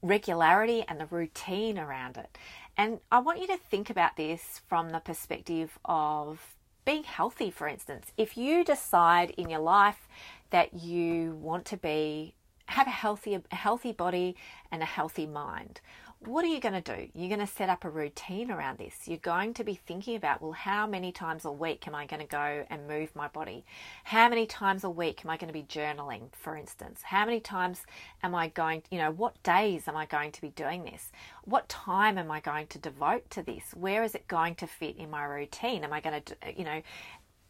regularity 0.02 0.84
and 0.86 1.00
the 1.00 1.06
routine 1.06 1.78
around 1.78 2.16
it. 2.16 2.36
And 2.76 3.00
I 3.10 3.18
want 3.20 3.40
you 3.40 3.46
to 3.48 3.56
think 3.56 3.90
about 3.90 4.16
this 4.16 4.60
from 4.68 4.90
the 4.90 5.00
perspective 5.00 5.78
of 5.84 6.56
being 6.84 7.04
healthy, 7.04 7.50
for 7.50 7.66
instance. 7.66 8.12
If 8.16 8.36
you 8.36 8.64
decide 8.64 9.30
in 9.30 9.48
your 9.48 9.60
life 9.60 10.08
that 10.50 10.74
you 10.74 11.36
want 11.40 11.64
to 11.66 11.76
be 11.76 12.34
have 12.66 12.86
a 12.86 12.90
healthy, 12.90 13.34
a 13.34 13.54
healthy 13.54 13.92
body 13.92 14.36
and 14.72 14.82
a 14.82 14.86
healthy 14.86 15.26
mind. 15.26 15.80
What 16.26 16.42
are 16.44 16.48
you 16.48 16.60
going 16.60 16.80
to 16.80 16.96
do? 16.96 17.08
You're 17.12 17.28
going 17.28 17.46
to 17.46 17.52
set 17.52 17.68
up 17.68 17.84
a 17.84 17.90
routine 17.90 18.50
around 18.50 18.78
this. 18.78 18.94
You're 19.04 19.18
going 19.18 19.52
to 19.54 19.64
be 19.64 19.74
thinking 19.74 20.16
about, 20.16 20.40
well, 20.40 20.52
how 20.52 20.86
many 20.86 21.12
times 21.12 21.44
a 21.44 21.52
week 21.52 21.86
am 21.86 21.94
I 21.94 22.06
going 22.06 22.20
to 22.22 22.26
go 22.26 22.64
and 22.70 22.88
move 22.88 23.14
my 23.14 23.28
body? 23.28 23.64
How 24.04 24.30
many 24.30 24.46
times 24.46 24.84
a 24.84 24.90
week 24.90 25.22
am 25.24 25.30
I 25.30 25.36
going 25.36 25.48
to 25.48 25.52
be 25.52 25.64
journaling, 25.64 26.28
for 26.32 26.56
instance? 26.56 27.02
How 27.02 27.26
many 27.26 27.40
times 27.40 27.82
am 28.22 28.34
I 28.34 28.48
going, 28.48 28.82
you 28.90 28.98
know, 28.98 29.10
what 29.10 29.42
days 29.42 29.86
am 29.86 29.96
I 29.96 30.06
going 30.06 30.32
to 30.32 30.40
be 30.40 30.48
doing 30.48 30.84
this? 30.84 31.12
What 31.44 31.68
time 31.68 32.16
am 32.16 32.30
I 32.30 32.40
going 32.40 32.68
to 32.68 32.78
devote 32.78 33.28
to 33.30 33.42
this? 33.42 33.74
Where 33.74 34.02
is 34.02 34.14
it 34.14 34.26
going 34.26 34.54
to 34.56 34.66
fit 34.66 34.96
in 34.96 35.10
my 35.10 35.24
routine? 35.24 35.84
Am 35.84 35.92
I 35.92 36.00
going 36.00 36.22
to, 36.22 36.36
you 36.56 36.64
know, 36.64 36.80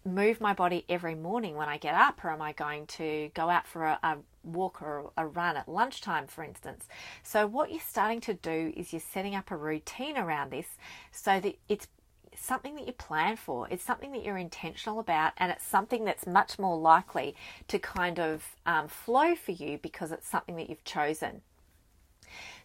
move 0.04 0.40
my 0.40 0.52
body 0.52 0.84
every 0.88 1.14
morning 1.14 1.56
when 1.56 1.68
I 1.68 1.78
get 1.78 1.94
up, 1.94 2.24
or 2.24 2.30
am 2.30 2.42
I 2.42 2.52
going 2.52 2.86
to 2.88 3.30
go 3.34 3.48
out 3.48 3.66
for 3.66 3.84
a, 3.84 3.98
a, 4.02 4.16
walk 4.42 4.82
or 4.82 5.10
a 5.16 5.26
run 5.26 5.56
at 5.56 5.68
lunchtime, 5.68 6.26
for 6.26 6.44
instance? 6.44 6.86
So, 7.22 7.46
what 7.46 7.70
you're 7.70 7.80
starting 7.80 8.20
to 8.22 8.34
do 8.34 8.72
is 8.76 8.92
you're 8.92 9.00
setting 9.00 9.34
up 9.34 9.50
a 9.50 9.56
routine 9.56 10.18
around 10.18 10.50
this 10.50 10.66
so 11.10 11.40
that 11.40 11.58
it's 11.68 11.88
something 12.36 12.74
that 12.76 12.86
you 12.86 12.92
plan 12.92 13.36
for, 13.36 13.68
it's 13.70 13.84
something 13.84 14.12
that 14.12 14.24
you're 14.24 14.36
intentional 14.36 14.98
about, 14.98 15.32
and 15.38 15.50
it's 15.50 15.64
something 15.64 16.04
that's 16.04 16.26
much 16.26 16.58
more 16.58 16.78
likely 16.78 17.34
to 17.68 17.78
kind 17.78 18.18
of 18.18 18.56
um, 18.66 18.88
flow 18.88 19.34
for 19.34 19.52
you 19.52 19.78
because 19.78 20.12
it's 20.12 20.28
something 20.28 20.56
that 20.56 20.68
you've 20.68 20.84
chosen. 20.84 21.40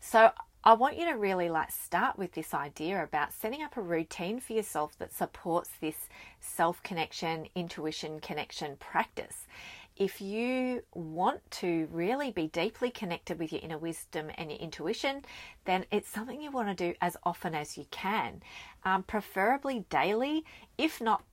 So, 0.01 0.31
I 0.61 0.73
want 0.73 0.97
you 0.97 1.05
to 1.05 1.13
really 1.13 1.47
like 1.47 1.71
start 1.71 2.17
with 2.17 2.33
this 2.33 2.53
idea 2.53 3.01
about 3.01 3.31
setting 3.31 3.63
up 3.63 3.77
a 3.77 3.81
routine 3.81 4.41
for 4.41 4.51
yourself 4.51 4.97
that 4.99 5.13
supports 5.13 5.69
this 5.79 6.09
self 6.41 6.83
connection, 6.83 7.47
intuition 7.55 8.19
connection 8.19 8.75
practice. 8.75 9.47
If 9.95 10.19
you 10.19 10.83
want 10.93 11.49
to 11.51 11.87
really 11.91 12.31
be 12.31 12.47
deeply 12.47 12.91
connected 12.91 13.39
with 13.39 13.53
your 13.53 13.61
inner 13.61 13.77
wisdom 13.77 14.31
and 14.35 14.51
your 14.51 14.59
intuition, 14.59 15.23
then 15.63 15.85
it's 15.91 16.09
something 16.09 16.41
you 16.41 16.51
want 16.51 16.67
to 16.67 16.75
do 16.75 16.93
as 17.01 17.15
often 17.23 17.55
as 17.55 17.77
you 17.77 17.85
can, 17.89 18.41
um, 18.83 19.03
preferably 19.03 19.85
daily, 19.89 20.43
if 20.77 20.99
not 20.99 21.23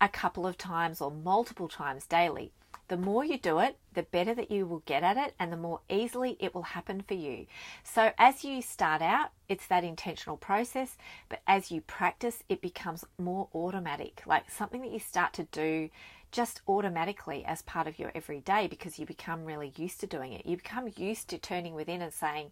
a 0.00 0.08
couple 0.08 0.46
of 0.46 0.56
times 0.56 1.00
or 1.00 1.10
multiple 1.10 1.68
times 1.68 2.06
daily. 2.06 2.52
The 2.88 2.96
more 2.96 3.22
you 3.24 3.36
do 3.36 3.58
it, 3.58 3.76
the 3.92 4.02
better 4.02 4.34
that 4.34 4.50
you 4.50 4.66
will 4.66 4.82
get 4.86 5.02
at 5.02 5.18
it 5.18 5.34
and 5.38 5.52
the 5.52 5.56
more 5.56 5.80
easily 5.90 6.38
it 6.40 6.54
will 6.54 6.62
happen 6.62 7.02
for 7.06 7.14
you. 7.14 7.46
So, 7.84 8.12
as 8.18 8.44
you 8.44 8.62
start 8.62 9.02
out, 9.02 9.30
it's 9.48 9.66
that 9.66 9.84
intentional 9.84 10.38
process, 10.38 10.96
but 11.28 11.42
as 11.46 11.70
you 11.70 11.82
practice, 11.82 12.42
it 12.48 12.62
becomes 12.62 13.04
more 13.18 13.48
automatic, 13.54 14.22
like 14.26 14.50
something 14.50 14.80
that 14.80 14.90
you 14.90 15.00
start 15.00 15.34
to 15.34 15.44
do 15.44 15.90
just 16.32 16.62
automatically 16.66 17.44
as 17.44 17.62
part 17.62 17.86
of 17.86 17.98
your 17.98 18.12
everyday 18.14 18.66
because 18.66 18.98
you 18.98 19.06
become 19.06 19.44
really 19.44 19.72
used 19.76 20.00
to 20.00 20.06
doing 20.06 20.32
it. 20.32 20.46
You 20.46 20.56
become 20.56 20.90
used 20.96 21.28
to 21.28 21.38
turning 21.38 21.74
within 21.74 22.02
and 22.02 22.12
saying, 22.12 22.50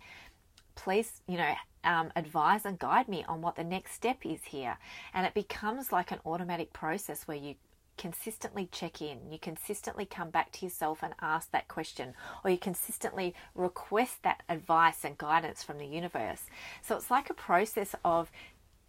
please, 0.74 1.22
you 1.26 1.38
know, 1.38 1.54
um, 1.84 2.10
advise 2.16 2.64
and 2.64 2.78
guide 2.78 3.08
me 3.08 3.24
on 3.28 3.40
what 3.40 3.56
the 3.56 3.64
next 3.64 3.92
step 3.92 4.24
is 4.24 4.44
here. 4.44 4.78
And 5.14 5.26
it 5.26 5.34
becomes 5.34 5.92
like 5.92 6.10
an 6.10 6.20
automatic 6.26 6.72
process 6.72 7.26
where 7.26 7.36
you 7.36 7.54
consistently 7.96 8.68
check 8.70 9.00
in, 9.00 9.30
you 9.30 9.38
consistently 9.38 10.04
come 10.04 10.30
back 10.30 10.52
to 10.52 10.66
yourself 10.66 11.02
and 11.02 11.14
ask 11.20 11.50
that 11.50 11.68
question, 11.68 12.14
or 12.44 12.50
you 12.50 12.58
consistently 12.58 13.34
request 13.54 14.22
that 14.22 14.42
advice 14.48 15.04
and 15.04 15.18
guidance 15.18 15.62
from 15.62 15.78
the 15.78 15.86
universe. 15.86 16.42
So 16.82 16.96
it's 16.96 17.10
like 17.10 17.30
a 17.30 17.34
process 17.34 17.94
of 18.04 18.30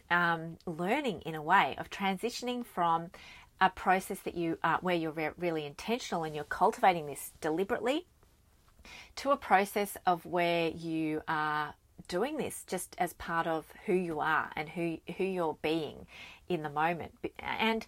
um, 0.09 0.57
learning 0.65 1.21
in 1.21 1.35
a 1.35 1.41
way, 1.41 1.75
of 1.77 1.89
transitioning 1.89 2.65
from 2.65 3.09
a 3.59 3.69
process 3.69 4.19
that 4.19 4.35
you 4.35 4.57
uh, 4.63 4.77
where 4.81 4.95
you're 4.95 5.11
re- 5.11 5.31
really 5.37 5.65
intentional 5.65 6.23
and 6.23 6.35
you're 6.35 6.43
cultivating 6.43 7.07
this 7.07 7.31
deliberately 7.41 8.05
to 9.15 9.31
a 9.31 9.37
process 9.37 9.97
of 10.05 10.25
where 10.25 10.69
you 10.69 11.21
are 11.27 11.73
doing 12.07 12.37
this 12.37 12.63
just 12.67 12.95
as 12.99 13.13
part 13.13 13.47
of 13.47 13.65
who 13.85 13.93
you 13.93 14.19
are 14.19 14.51
and 14.55 14.69
who 14.69 14.97
who 15.17 15.23
you're 15.23 15.57
being 15.61 16.05
in 16.47 16.63
the 16.63 16.69
moment 16.69 17.11
and 17.39 17.85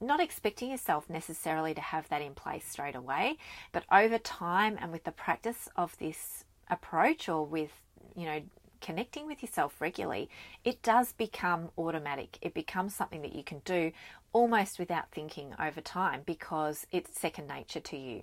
not 0.00 0.20
expecting 0.20 0.70
yourself 0.70 1.08
necessarily 1.10 1.74
to 1.74 1.80
have 1.80 2.08
that 2.08 2.22
in 2.22 2.34
place 2.34 2.64
straight 2.66 2.96
away, 2.96 3.36
but 3.72 3.84
over 3.92 4.18
time 4.18 4.78
and 4.80 4.92
with 4.92 5.04
the 5.04 5.12
practice 5.12 5.68
of 5.76 5.96
this 5.98 6.44
approach 6.70 7.28
or 7.28 7.44
with, 7.44 7.70
you 8.16 8.24
know, 8.24 8.40
connecting 8.80 9.26
with 9.26 9.42
yourself 9.42 9.80
regularly, 9.80 10.28
it 10.64 10.82
does 10.82 11.12
become 11.12 11.70
automatic. 11.76 12.38
It 12.40 12.54
becomes 12.54 12.94
something 12.94 13.22
that 13.22 13.34
you 13.34 13.44
can 13.44 13.60
do 13.64 13.92
almost 14.32 14.78
without 14.78 15.10
thinking 15.10 15.54
over 15.58 15.80
time 15.80 16.22
because 16.24 16.86
it's 16.92 17.20
second 17.20 17.48
nature 17.48 17.80
to 17.80 17.96
you. 17.96 18.22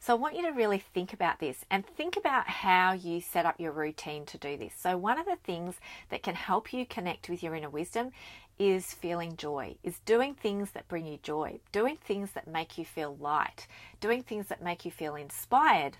So, 0.00 0.12
I 0.12 0.16
want 0.16 0.36
you 0.36 0.42
to 0.42 0.50
really 0.50 0.78
think 0.78 1.12
about 1.12 1.40
this 1.40 1.64
and 1.70 1.84
think 1.84 2.16
about 2.16 2.48
how 2.48 2.92
you 2.92 3.20
set 3.20 3.44
up 3.44 3.58
your 3.58 3.72
routine 3.72 4.24
to 4.26 4.38
do 4.38 4.56
this. 4.56 4.72
So, 4.78 4.96
one 4.96 5.18
of 5.18 5.26
the 5.26 5.36
things 5.42 5.76
that 6.10 6.22
can 6.22 6.34
help 6.34 6.72
you 6.72 6.86
connect 6.86 7.28
with 7.28 7.42
your 7.42 7.54
inner 7.54 7.70
wisdom 7.70 8.12
is 8.58 8.92
feeling 8.92 9.36
joy, 9.36 9.76
is 9.82 10.00
doing 10.00 10.34
things 10.34 10.72
that 10.72 10.88
bring 10.88 11.06
you 11.06 11.18
joy, 11.22 11.60
doing 11.72 11.96
things 11.96 12.32
that 12.32 12.48
make 12.48 12.76
you 12.76 12.84
feel 12.84 13.16
light, 13.20 13.66
doing 14.00 14.22
things 14.22 14.48
that 14.48 14.62
make 14.62 14.84
you 14.84 14.90
feel 14.90 15.14
inspired. 15.14 15.96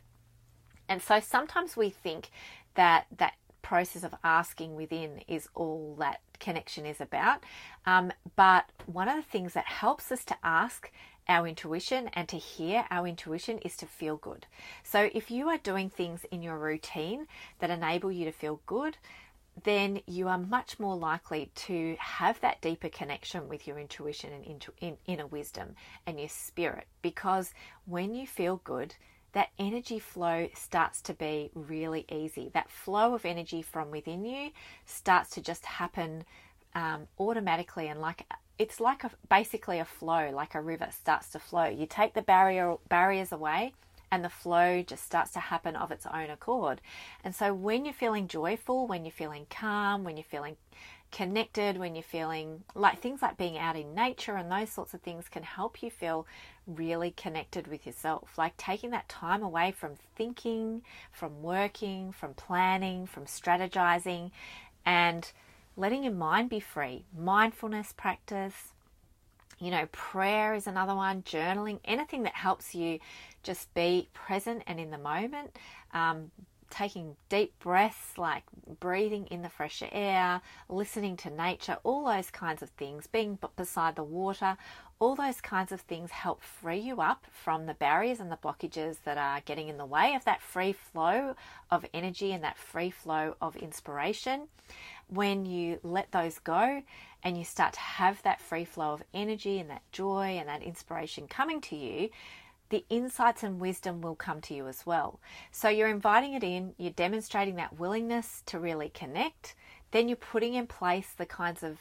And 0.88 1.02
so 1.02 1.20
sometimes 1.20 1.76
we 1.76 1.90
think 1.90 2.30
that 2.74 3.06
that 3.16 3.34
process 3.62 4.02
of 4.02 4.14
asking 4.24 4.74
within 4.74 5.20
is 5.28 5.48
all 5.54 5.94
that 5.98 6.20
connection 6.40 6.86
is 6.86 7.00
about. 7.00 7.44
Um, 7.86 8.12
but 8.36 8.64
one 8.86 9.08
of 9.08 9.16
the 9.16 9.30
things 9.30 9.52
that 9.52 9.66
helps 9.66 10.10
us 10.10 10.24
to 10.26 10.36
ask 10.42 10.90
our 11.28 11.46
intuition 11.46 12.08
and 12.14 12.26
to 12.28 12.36
hear 12.36 12.86
our 12.90 13.06
intuition 13.06 13.58
is 13.58 13.76
to 13.76 13.86
feel 13.86 14.16
good. 14.16 14.46
So 14.82 15.10
if 15.12 15.30
you 15.30 15.48
are 15.48 15.58
doing 15.58 15.90
things 15.90 16.24
in 16.30 16.42
your 16.42 16.58
routine 16.58 17.26
that 17.58 17.68
enable 17.70 18.10
you 18.10 18.24
to 18.24 18.32
feel 18.32 18.60
good, 18.66 18.96
then 19.64 20.00
you 20.06 20.28
are 20.28 20.38
much 20.38 20.78
more 20.78 20.96
likely 20.96 21.50
to 21.54 21.96
have 21.98 22.40
that 22.40 22.60
deeper 22.60 22.88
connection 22.88 23.48
with 23.48 23.66
your 23.66 23.78
intuition 23.78 24.32
and 24.32 24.44
intu- 24.44 24.72
in, 24.80 24.96
inner 25.06 25.26
wisdom 25.26 25.74
and 26.06 26.18
your 26.18 26.28
spirit. 26.28 26.86
Because 27.02 27.52
when 27.86 28.14
you 28.14 28.26
feel 28.26 28.60
good, 28.64 28.94
that 29.32 29.50
energy 29.58 29.98
flow 29.98 30.48
starts 30.54 31.00
to 31.02 31.14
be 31.14 31.50
really 31.54 32.06
easy. 32.10 32.50
That 32.54 32.70
flow 32.70 33.14
of 33.14 33.24
energy 33.24 33.62
from 33.62 33.90
within 33.90 34.24
you 34.24 34.50
starts 34.86 35.30
to 35.30 35.42
just 35.42 35.64
happen 35.64 36.24
um, 36.74 37.08
automatically 37.18 37.88
and 37.88 38.00
like 38.00 38.26
it's 38.58 38.80
like 38.80 39.04
a, 39.04 39.10
basically 39.28 39.78
a 39.78 39.84
flow, 39.84 40.30
like 40.32 40.54
a 40.54 40.60
river 40.60 40.88
starts 40.90 41.30
to 41.30 41.38
flow. 41.38 41.66
You 41.66 41.86
take 41.86 42.14
the 42.14 42.22
barrier 42.22 42.76
barriers 42.88 43.30
away 43.32 43.72
and 44.10 44.24
the 44.24 44.30
flow 44.30 44.82
just 44.82 45.04
starts 45.04 45.30
to 45.32 45.40
happen 45.40 45.76
of 45.76 45.90
its 45.90 46.06
own 46.06 46.30
accord. 46.30 46.80
And 47.22 47.34
so 47.34 47.52
when 47.52 47.84
you're 47.84 47.94
feeling 47.94 48.28
joyful, 48.28 48.86
when 48.86 49.04
you're 49.04 49.12
feeling 49.12 49.46
calm, 49.50 50.04
when 50.04 50.16
you're 50.16 50.24
feeling 50.24 50.56
connected, 51.10 51.78
when 51.78 51.94
you're 51.94 52.02
feeling 52.02 52.62
like 52.74 53.00
things 53.00 53.22
like 53.22 53.36
being 53.36 53.56
out 53.58 53.76
in 53.76 53.94
nature 53.94 54.36
and 54.36 54.50
those 54.50 54.70
sorts 54.70 54.94
of 54.94 55.00
things 55.00 55.28
can 55.28 55.42
help 55.42 55.82
you 55.82 55.90
feel 55.90 56.26
really 56.66 57.10
connected 57.10 57.66
with 57.66 57.86
yourself. 57.86 58.36
Like 58.36 58.56
taking 58.56 58.90
that 58.90 59.08
time 59.08 59.42
away 59.42 59.72
from 59.72 59.92
thinking, 60.16 60.82
from 61.12 61.42
working, 61.42 62.12
from 62.12 62.34
planning, 62.34 63.06
from 63.06 63.24
strategizing, 63.24 64.30
and 64.84 65.30
letting 65.76 66.04
your 66.04 66.12
mind 66.12 66.50
be 66.50 66.60
free. 66.60 67.04
Mindfulness 67.16 67.92
practice, 67.92 68.74
you 69.58 69.70
know, 69.70 69.86
prayer 69.92 70.54
is 70.54 70.66
another 70.66 70.94
one, 70.94 71.22
journaling, 71.22 71.80
anything 71.84 72.22
that 72.24 72.34
helps 72.34 72.74
you 72.74 72.98
just 73.48 73.72
be 73.72 74.08
present 74.12 74.62
and 74.66 74.78
in 74.78 74.90
the 74.90 74.98
moment. 74.98 75.56
Um, 75.94 76.30
taking 76.70 77.16
deep 77.30 77.58
breaths, 77.60 78.18
like 78.18 78.42
breathing 78.78 79.26
in 79.30 79.40
the 79.40 79.48
fresher 79.48 79.88
air, 79.90 80.42
listening 80.68 81.16
to 81.16 81.30
nature, 81.30 81.78
all 81.82 82.04
those 82.04 82.30
kinds 82.30 82.60
of 82.62 82.68
things, 82.68 83.06
being 83.06 83.38
beside 83.56 83.96
the 83.96 84.02
water, 84.02 84.54
all 84.98 85.14
those 85.14 85.40
kinds 85.40 85.72
of 85.72 85.80
things 85.80 86.10
help 86.10 86.42
free 86.42 86.78
you 86.78 87.00
up 87.00 87.26
from 87.32 87.64
the 87.64 87.72
barriers 87.72 88.20
and 88.20 88.30
the 88.30 88.36
blockages 88.36 88.96
that 89.04 89.16
are 89.16 89.40
getting 89.46 89.68
in 89.68 89.78
the 89.78 89.86
way 89.86 90.14
of 90.14 90.26
that 90.26 90.42
free 90.42 90.74
flow 90.74 91.34
of 91.70 91.86
energy 91.94 92.32
and 92.32 92.44
that 92.44 92.58
free 92.58 92.90
flow 92.90 93.34
of 93.40 93.56
inspiration. 93.56 94.48
When 95.08 95.46
you 95.46 95.78
let 95.82 96.12
those 96.12 96.38
go 96.40 96.82
and 97.22 97.38
you 97.38 97.44
start 97.44 97.72
to 97.72 97.80
have 97.80 98.22
that 98.24 98.42
free 98.42 98.66
flow 98.66 98.92
of 98.92 99.02
energy 99.14 99.58
and 99.58 99.70
that 99.70 99.90
joy 99.90 100.36
and 100.38 100.50
that 100.50 100.62
inspiration 100.62 101.28
coming 101.28 101.62
to 101.62 101.76
you, 101.76 102.10
the 102.70 102.84
insights 102.90 103.42
and 103.42 103.60
wisdom 103.60 104.00
will 104.00 104.14
come 104.14 104.40
to 104.42 104.54
you 104.54 104.66
as 104.68 104.84
well. 104.84 105.20
So 105.50 105.68
you're 105.68 105.88
inviting 105.88 106.34
it 106.34 106.44
in, 106.44 106.74
you're 106.76 106.92
demonstrating 106.92 107.56
that 107.56 107.78
willingness 107.78 108.42
to 108.46 108.58
really 108.58 108.90
connect, 108.90 109.54
then 109.90 110.08
you're 110.08 110.16
putting 110.16 110.54
in 110.54 110.66
place 110.66 111.12
the 111.16 111.26
kinds 111.26 111.62
of 111.62 111.78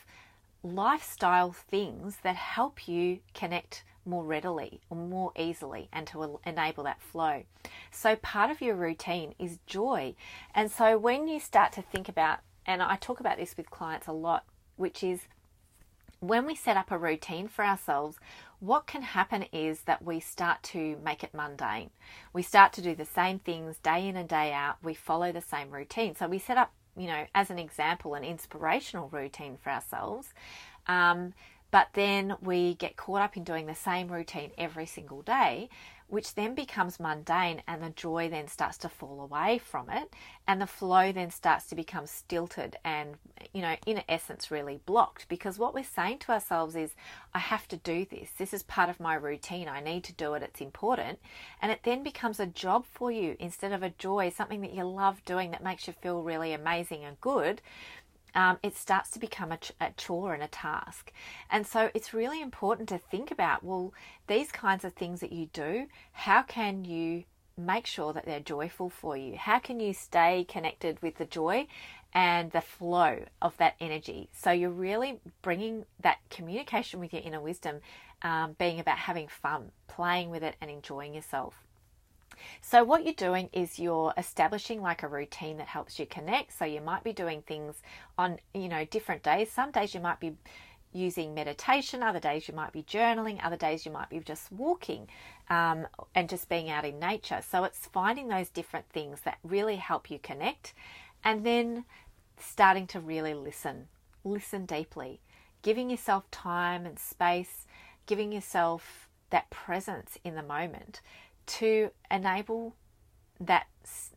lifestyle 0.64 1.52
things 1.52 2.18
that 2.24 2.36
help 2.36 2.88
you 2.88 3.20
connect 3.34 3.84
more 4.06 4.24
readily 4.24 4.80
or 4.90 4.98
more 4.98 5.32
easily 5.38 5.90
and 5.92 6.08
to 6.08 6.40
enable 6.46 6.84
that 6.86 7.02
flow. 7.02 7.44
So, 7.92 8.16
part 8.16 8.50
of 8.50 8.62
your 8.62 8.76
routine 8.76 9.36
is 9.38 9.60
joy. 9.66 10.16
And 10.56 10.72
so, 10.72 10.98
when 10.98 11.28
you 11.28 11.40
start 11.40 11.74
to 11.74 11.82
think 11.82 12.08
about, 12.08 12.40
and 12.66 12.82
I 12.82 12.96
talk 12.96 13.20
about 13.20 13.38
this 13.38 13.56
with 13.58 13.70
clients 13.70 14.08
a 14.08 14.14
lot, 14.14 14.46
which 14.78 15.04
is 15.04 15.22
when 16.20 16.46
we 16.46 16.56
set 16.56 16.78
up 16.78 16.92
a 16.92 16.98
routine 16.98 17.48
for 17.48 17.64
ourselves, 17.64 18.18
what 18.60 18.88
can 18.88 19.02
happen 19.02 19.44
is 19.54 19.82
that 19.82 20.04
we 20.04 20.20
start 20.20 20.64
to 20.64 20.98
make 21.04 21.24
it 21.24 21.34
mundane. 21.34 21.92
We 22.34 22.42
start 22.42 22.74
to 22.74 22.82
do 22.82 22.96
the 22.96 23.06
same 23.06 23.40
things 23.40 23.78
day 23.78 24.08
in 24.08 24.16
and 24.16 24.28
day 24.28 24.52
out. 24.52 24.78
We 24.84 24.94
follow 24.94 25.32
the 25.32 25.42
same 25.42 25.70
routine. 25.70 26.16
So 26.16 26.28
we 26.28 26.40
set 26.40 26.58
up, 26.58 26.74
you 26.96 27.08
know, 27.08 27.26
as 27.36 27.52
an 27.52 27.60
example, 27.60 28.16
an 28.16 28.24
inspirational 28.24 29.10
routine 29.10 29.58
for 29.62 29.70
ourselves. 29.70 30.34
Um, 30.88 31.34
but 31.70 31.90
then 31.94 32.36
we 32.42 32.76
get 32.76 32.96
caught 32.96 33.22
up 33.22 33.38
in 33.38 33.44
doing 33.44 33.68
the 33.68 33.76
same 33.76 34.08
routine 34.08 34.52
every 34.58 34.86
single 34.86 35.22
day 35.22 35.70
which 36.08 36.36
then 36.36 36.56
becomes 36.56 37.00
mundane 37.00 37.62
and 37.68 37.84
the 37.84 37.90
joy 37.90 38.30
then 38.30 38.48
starts 38.48 38.78
to 38.78 38.90
fall 38.90 39.22
away 39.22 39.58
from 39.58 39.90
it 39.90 40.14
and 40.48 40.62
the 40.62 40.68
flow 40.68 41.12
then 41.12 41.30
starts 41.30 41.68
to 41.68 41.76
become 41.76 42.06
stilted 42.06 42.78
and 42.86 43.16
you 43.54 43.62
know 43.62 43.76
in 43.86 44.02
essence 44.08 44.50
really 44.50 44.80
blocked. 44.86 45.28
Because 45.28 45.60
what 45.60 45.74
we're 45.74 45.84
saying 45.84 46.20
to 46.20 46.32
ourselves 46.32 46.76
is 46.76 46.96
I 47.34 47.40
have 47.40 47.68
to 47.70 47.78
do 47.78 48.06
this. 48.06 48.32
This 48.38 48.54
is 48.54 48.64
part 48.64 48.90
of 48.90 49.00
my 49.00 49.16
routine. 49.16 49.68
I 49.68 49.82
need 49.82 50.04
to 50.06 50.14
do 50.14 50.34
it. 50.34 50.44
It's 50.44 50.62
important. 50.62 51.20
And 51.62 51.72
it 51.72 51.82
then 51.84 52.04
becomes 52.04 52.40
a 52.40 52.46
job 52.46 52.86
for 52.92 53.12
you 53.12 53.36
instead 53.40 53.72
of 53.72 53.84
a 53.84 53.90
joy 53.90 54.30
something 54.30 54.62
that 54.62 54.74
you 54.74 54.84
love 54.84 55.24
doing 55.26 55.52
that 55.52 55.64
makes 55.64 55.88
you 55.88 55.94
feel 55.94 56.24
really 56.24 56.54
amazing 56.54 57.04
and 57.04 57.20
good 57.20 57.62
um, 58.38 58.60
it 58.62 58.78
starts 58.78 59.10
to 59.10 59.20
become 59.20 59.52
a, 59.52 59.58
a, 59.82 59.92
chore 59.98 60.36
and 60.36 60.44
a 60.44 60.48
task. 60.48 61.12
And 61.50 61.66
so 61.66 61.90
it's 61.96 62.14
really 62.14 62.40
important 62.40 62.88
to 62.90 63.00
think 63.00 63.32
about 63.32 63.64
well, 63.64 63.94
these 64.28 64.52
kinds 64.52 64.86
of 64.86 64.94
things 64.94 65.20
that 65.22 65.32
you 65.32 65.48
do, 65.48 65.88
how 66.12 66.44
can 66.44 66.86
you 66.86 67.24
make 67.58 67.88
sure 67.88 68.14
that 68.14 68.26
they're 68.26 68.40
joyful 68.40 68.92
for 68.92 69.18
you? 69.18 69.36
How 69.36 69.58
can 69.58 69.80
you 69.80 69.92
stay 69.92 70.46
connected 70.48 71.02
with 71.02 71.18
the 71.18 71.26
joy 71.26 71.66
and 72.14 72.52
the 72.52 72.62
flow 72.62 73.24
of 73.42 73.58
that 73.58 73.74
energy? 73.82 74.30
So 74.34 74.52
you're 74.52 74.70
really 74.70 75.20
bringing 75.42 75.86
that 76.02 76.20
communication 76.30 77.00
with 77.00 77.14
your 77.14 77.24
inner 77.24 77.42
wisdom 77.42 77.80
um, 78.22 78.56
being 78.60 78.80
about 78.80 79.00
having 79.00 79.28
fun, 79.28 79.72
playing 79.88 80.30
with 80.30 80.44
it, 80.44 80.56
and 80.62 80.70
enjoying 80.70 81.16
yourself. 81.16 81.67
So, 82.62 82.84
what 82.84 83.04
you're 83.04 83.14
doing 83.14 83.50
is 83.54 83.80
you're 83.80 84.14
establishing 84.18 84.82
like 84.82 85.04
a 85.04 85.08
routine 85.08 85.58
that 85.58 85.68
helps 85.68 86.00
you 86.00 86.06
connect. 86.06 86.58
So, 86.58 86.66
you 86.66 86.82
might 86.82 87.04
be 87.04 87.14
doing 87.14 87.42
things 87.42 87.82
on, 88.18 88.40
you 88.54 88.70
know, 88.70 88.86
different 88.86 89.24
days. 89.24 89.52
Some 89.52 89.72
days 89.72 89.94
you 89.94 90.00
might 90.00 90.20
be 90.20 90.34
using 90.94 91.34
meditation, 91.34 92.02
other 92.02 92.20
days 92.20 92.48
you 92.48 92.54
might 92.54 92.72
be 92.72 92.84
journaling, 92.84 93.44
other 93.44 93.58
days 93.58 93.86
you 93.86 93.92
might 93.92 94.10
be 94.10 94.20
just 94.20 94.52
walking 94.52 95.08
um, 95.50 95.88
and 96.16 96.30
just 96.30 96.50
being 96.50 96.70
out 96.70 96.86
in 96.86 97.00
nature. 97.00 97.42
So, 97.48 97.64
it's 97.64 97.88
finding 97.88 98.28
those 98.28 98.50
different 98.50 98.90
things 98.90 99.22
that 99.22 99.38
really 99.44 99.78
help 99.78 100.10
you 100.12 100.20
connect 100.20 100.74
and 101.24 101.46
then 101.46 101.86
starting 102.40 102.88
to 102.88 103.00
really 103.00 103.34
listen. 103.34 103.88
Listen 104.24 104.66
deeply, 104.66 105.22
giving 105.62 105.90
yourself 105.90 106.30
time 106.32 106.86
and 106.86 107.00
space, 107.00 107.66
giving 108.06 108.32
yourself 108.32 109.08
that 109.30 109.50
presence 109.50 110.18
in 110.24 110.36
the 110.36 110.44
moment 110.44 111.02
to 111.48 111.92
enable 112.12 112.76
that 113.40 113.68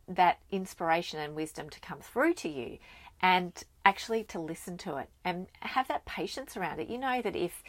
that 0.09 0.39
inspiration 0.51 1.21
and 1.21 1.35
wisdom 1.35 1.71
to 1.71 1.81
come 1.81 2.01
through 2.01 2.35
to 2.35 2.49
you 2.49 2.79
and 3.21 3.63
actually 3.85 4.25
to 4.25 4.41
listen 4.41 4.77
to 4.79 4.97
it 4.97 5.09
and 5.25 5.47
have 5.61 5.87
that 5.89 6.05
patience 6.05 6.57
around 6.57 6.81
it. 6.81 6.89
You 6.89 6.99
know 6.99 7.23
that 7.23 7.37
if 7.37 7.63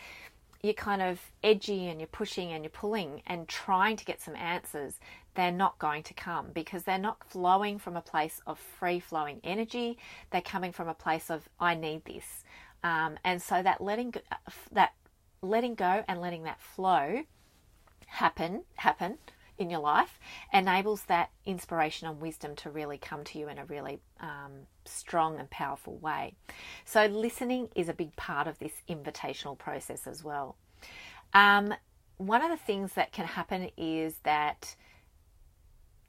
you're 0.64 0.74
kind 0.74 1.02
of 1.02 1.20
edgy 1.44 1.88
and 1.88 2.00
you're 2.00 2.08
pushing 2.08 2.52
and 2.52 2.64
you're 2.64 2.70
pulling 2.72 3.22
and 3.28 3.48
trying 3.48 3.98
to 3.98 4.06
get 4.06 4.22
some 4.22 4.36
answers, 4.36 5.00
they're 5.34 5.52
not 5.52 5.78
going 5.80 6.04
to 6.04 6.14
come 6.14 6.48
because 6.54 6.84
they're 6.84 6.98
not 6.98 7.24
flowing 7.24 7.80
from 7.80 7.96
a 7.96 8.02
place 8.02 8.42
of 8.46 8.60
free 8.60 9.00
flowing 9.00 9.40
energy. 9.44 9.98
They're 10.32 10.42
coming 10.42 10.72
from 10.72 10.88
a 10.88 10.94
place 10.94 11.30
of 11.30 11.48
I 11.60 11.76
need 11.76 12.06
this, 12.06 12.44
um, 12.84 13.18
and 13.24 13.42
so 13.42 13.62
that 13.64 13.82
letting 13.82 14.14
that 14.72 14.94
letting 15.42 15.76
go 15.76 16.04
and 16.08 16.22
letting 16.22 16.44
that 16.44 16.62
flow 16.62 17.24
happen 18.08 18.64
happen 18.76 19.18
in 19.62 19.70
your 19.70 19.80
life 19.80 20.20
enables 20.52 21.04
that 21.04 21.30
inspiration 21.46 22.08
and 22.08 22.20
wisdom 22.20 22.56
to 22.58 22.70
really 22.70 22.98
come 22.98 23.24
to 23.24 23.40
you 23.40 23.48
in 23.48 23.58
a 23.58 23.66
really 23.66 24.02
um, 24.20 24.52
strong 24.86 25.40
and 25.40 25.50
powerful 25.50 25.98
way. 25.98 26.34
So, 26.84 27.06
listening 27.06 27.70
is 27.76 27.88
a 27.88 27.94
big 27.94 28.16
part 28.16 28.48
of 28.48 28.60
this 28.60 28.74
invitational 28.90 29.58
process 29.58 30.08
as 30.08 30.24
well. 30.24 30.58
Um, 31.34 31.74
one 32.18 32.44
of 32.44 32.50
the 32.50 32.58
things 32.58 32.94
that 32.94 33.12
can 33.12 33.26
happen 33.26 33.70
is 33.78 34.16
that 34.24 34.76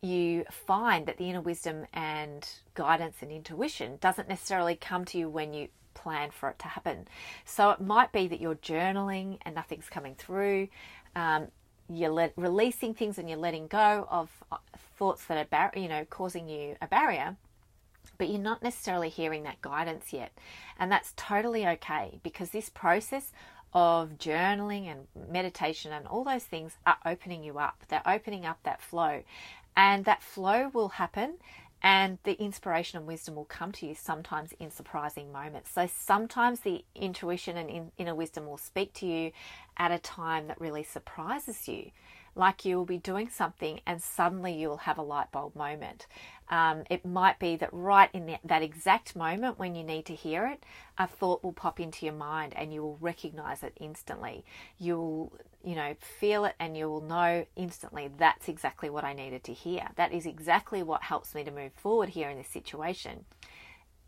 you 0.03 0.45
find 0.51 1.07
that 1.07 1.17
the 1.17 1.31
inner 1.31 1.41
wisdom 1.41 1.87
and 1.93 2.49
guidance 2.75 3.17
and 3.21 3.31
intuition 3.31 3.99
doesn't 4.01 4.29
necessarily 4.29 4.75
come 4.75 5.05
to 5.05 5.19
you 5.19 5.29
when 5.29 5.55
you 5.55 5.69
plan 5.95 6.31
for 6.31 6.49
it 6.51 6.59
to 6.59 6.67
happen. 6.67 7.07
So 7.45 7.71
it 7.71 7.81
might 7.81 8.13
be 8.13 8.27
that 8.29 8.41
you're 8.41 8.57
journaling 8.57 9.39
and 9.43 9.55
nothing's 9.55 9.89
coming 9.89 10.15
through. 10.17 10.69
Um, 11.15 11.49
you're 11.89 12.11
let, 12.11 12.33
releasing 12.37 12.95
things 12.95 13.19
and 13.19 13.29
you're 13.29 13.39
letting 13.39 13.67
go 13.67 14.07
of 14.11 14.31
uh, 14.51 14.57
thoughts 14.97 15.25
that 15.27 15.39
are 15.39 15.49
bar- 15.49 15.73
you 15.77 15.89
know 15.89 16.05
causing 16.09 16.49
you 16.49 16.77
a 16.81 16.87
barrier 16.87 17.37
but 18.19 18.29
you're 18.29 18.39
not 18.39 18.63
necessarily 18.63 19.09
hearing 19.09 19.43
that 19.43 19.61
guidance 19.61 20.13
yet. 20.13 20.33
And 20.79 20.93
that's 20.93 21.13
totally 21.17 21.67
okay 21.67 22.21
because 22.23 22.51
this 22.51 22.69
process 22.69 23.33
of 23.75 24.11
journaling 24.19 24.87
and 24.87 25.07
meditation 25.31 25.93
and 25.93 26.07
all 26.07 26.25
those 26.25 26.45
things 26.45 26.77
are 26.87 26.99
opening 27.05 27.43
you 27.43 27.59
up. 27.59 27.83
They're 27.89 28.03
opening 28.07 28.45
up 28.45 28.59
that 28.63 28.81
flow. 28.81 29.23
And 29.77 30.05
that 30.05 30.23
flow 30.23 30.71
will 30.73 30.91
happen 30.91 31.35
and 31.83 32.19
the 32.23 32.41
inspiration 32.41 32.99
and 32.99 33.07
wisdom 33.07 33.35
will 33.35 33.45
come 33.45 33.73
to 33.73 33.87
you 33.87 33.95
sometimes 33.95 34.53
in 34.61 34.71
surprising 34.71 35.33
moments. 35.33 35.71
So 35.73 35.89
sometimes 35.93 36.61
the 36.61 36.85
intuition 36.95 37.57
and 37.57 37.91
inner 37.99 38.15
wisdom 38.15 38.47
will 38.47 38.59
speak 38.59 38.93
to 38.95 39.07
you 39.07 39.33
at 39.77 39.91
a 39.91 39.99
time 39.99 40.47
that 40.47 40.61
really 40.61 40.85
surprises 40.85 41.67
you 41.67 41.91
like 42.35 42.65
you 42.65 42.77
will 42.77 42.85
be 42.85 42.99
doing 42.99 43.29
something 43.29 43.81
and 43.87 44.03
suddenly 44.03 44.53
you 44.53 44.69
will 44.69 44.79
have 44.79 44.99
a 44.99 45.03
light 45.03 45.31
bulb 45.33 45.55
moment. 45.55 46.07
Um, 46.49 46.85
it 46.91 47.05
might 47.05 47.39
be 47.39 47.57
that 47.57 47.71
right 47.73 48.11
in 48.13 48.27
the, 48.27 48.37
that 48.45 48.63
exact 48.63 49.17
moment 49.17 49.59
when 49.59 49.75
you 49.75 49.85
need 49.85 50.05
to 50.07 50.15
hear 50.15 50.47
it, 50.47 50.65
a 50.99 51.07
thought 51.07 51.43
will 51.43 51.53
pop 51.53 51.81
into 51.81 52.05
your 52.05 52.15
mind 52.15 52.53
and 52.57 52.73
you 52.73 52.83
will 52.83 52.99
recognize 53.01 53.63
it 53.63 53.73
instantly. 53.81 54.45
You'll, 54.79 55.33
you 55.65 55.75
know, 55.75 55.95
feel 56.01 56.45
it 56.45 56.55
and 56.59 56.77
you 56.77 56.89
will 56.89 57.01
know 57.01 57.47
instantly 57.57 58.11
that's 58.19 58.49
exactly 58.49 58.91
what 58.91 59.05
I 59.05 59.13
needed 59.13 59.45
to 59.45 59.53
hear. 59.53 59.89
That 59.97 60.13
is 60.13 60.27
exactly 60.27 60.83
what 60.83 61.03
helps 61.03 61.35
me 61.35 61.45
to 61.45 61.51
move 61.51 61.73
forward 61.75 62.11
here 62.11 62.29
in 62.29 62.37
this 62.37 62.49
situation 62.49 63.25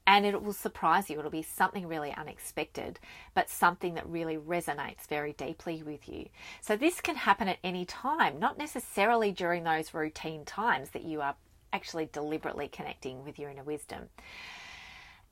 and 0.06 0.26
it 0.26 0.42
will 0.42 0.52
surprise 0.52 1.08
you. 1.08 1.18
It'll 1.18 1.30
be 1.30 1.42
something 1.42 1.86
really 1.86 2.12
unexpected, 2.12 2.98
but 3.34 3.48
something 3.48 3.94
that 3.94 4.08
really 4.08 4.36
resonates 4.36 5.06
very 5.08 5.32
deeply 5.32 5.82
with 5.82 6.08
you. 6.08 6.26
So, 6.60 6.76
this 6.76 7.00
can 7.00 7.16
happen 7.16 7.48
at 7.48 7.58
any 7.64 7.84
time, 7.84 8.38
not 8.38 8.58
necessarily 8.58 9.32
during 9.32 9.64
those 9.64 9.94
routine 9.94 10.44
times 10.44 10.90
that 10.90 11.04
you 11.04 11.20
are 11.20 11.36
actually 11.72 12.08
deliberately 12.12 12.68
connecting 12.68 13.24
with 13.24 13.38
your 13.38 13.50
inner 13.50 13.64
wisdom. 13.64 14.08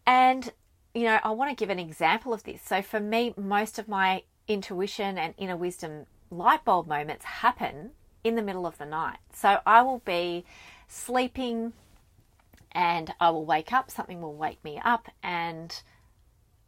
And 0.06 0.50
you 0.94 1.04
know, 1.04 1.18
I 1.22 1.30
want 1.30 1.50
to 1.50 1.56
give 1.56 1.70
an 1.70 1.78
example 1.78 2.32
of 2.32 2.42
this. 2.42 2.60
So 2.62 2.82
for 2.82 3.00
me, 3.00 3.32
most 3.36 3.78
of 3.78 3.88
my 3.88 4.22
intuition 4.46 5.16
and 5.18 5.34
inner 5.38 5.56
wisdom 5.56 6.06
light 6.30 6.64
bulb 6.64 6.86
moments 6.86 7.24
happen 7.24 7.90
in 8.24 8.34
the 8.34 8.42
middle 8.42 8.66
of 8.66 8.78
the 8.78 8.84
night. 8.84 9.18
So 9.32 9.60
I 9.66 9.82
will 9.82 10.00
be 10.00 10.44
sleeping 10.88 11.72
and 12.72 13.14
I 13.20 13.30
will 13.30 13.44
wake 13.44 13.72
up, 13.72 13.90
something 13.90 14.20
will 14.20 14.34
wake 14.34 14.62
me 14.64 14.80
up, 14.84 15.08
and 15.22 15.82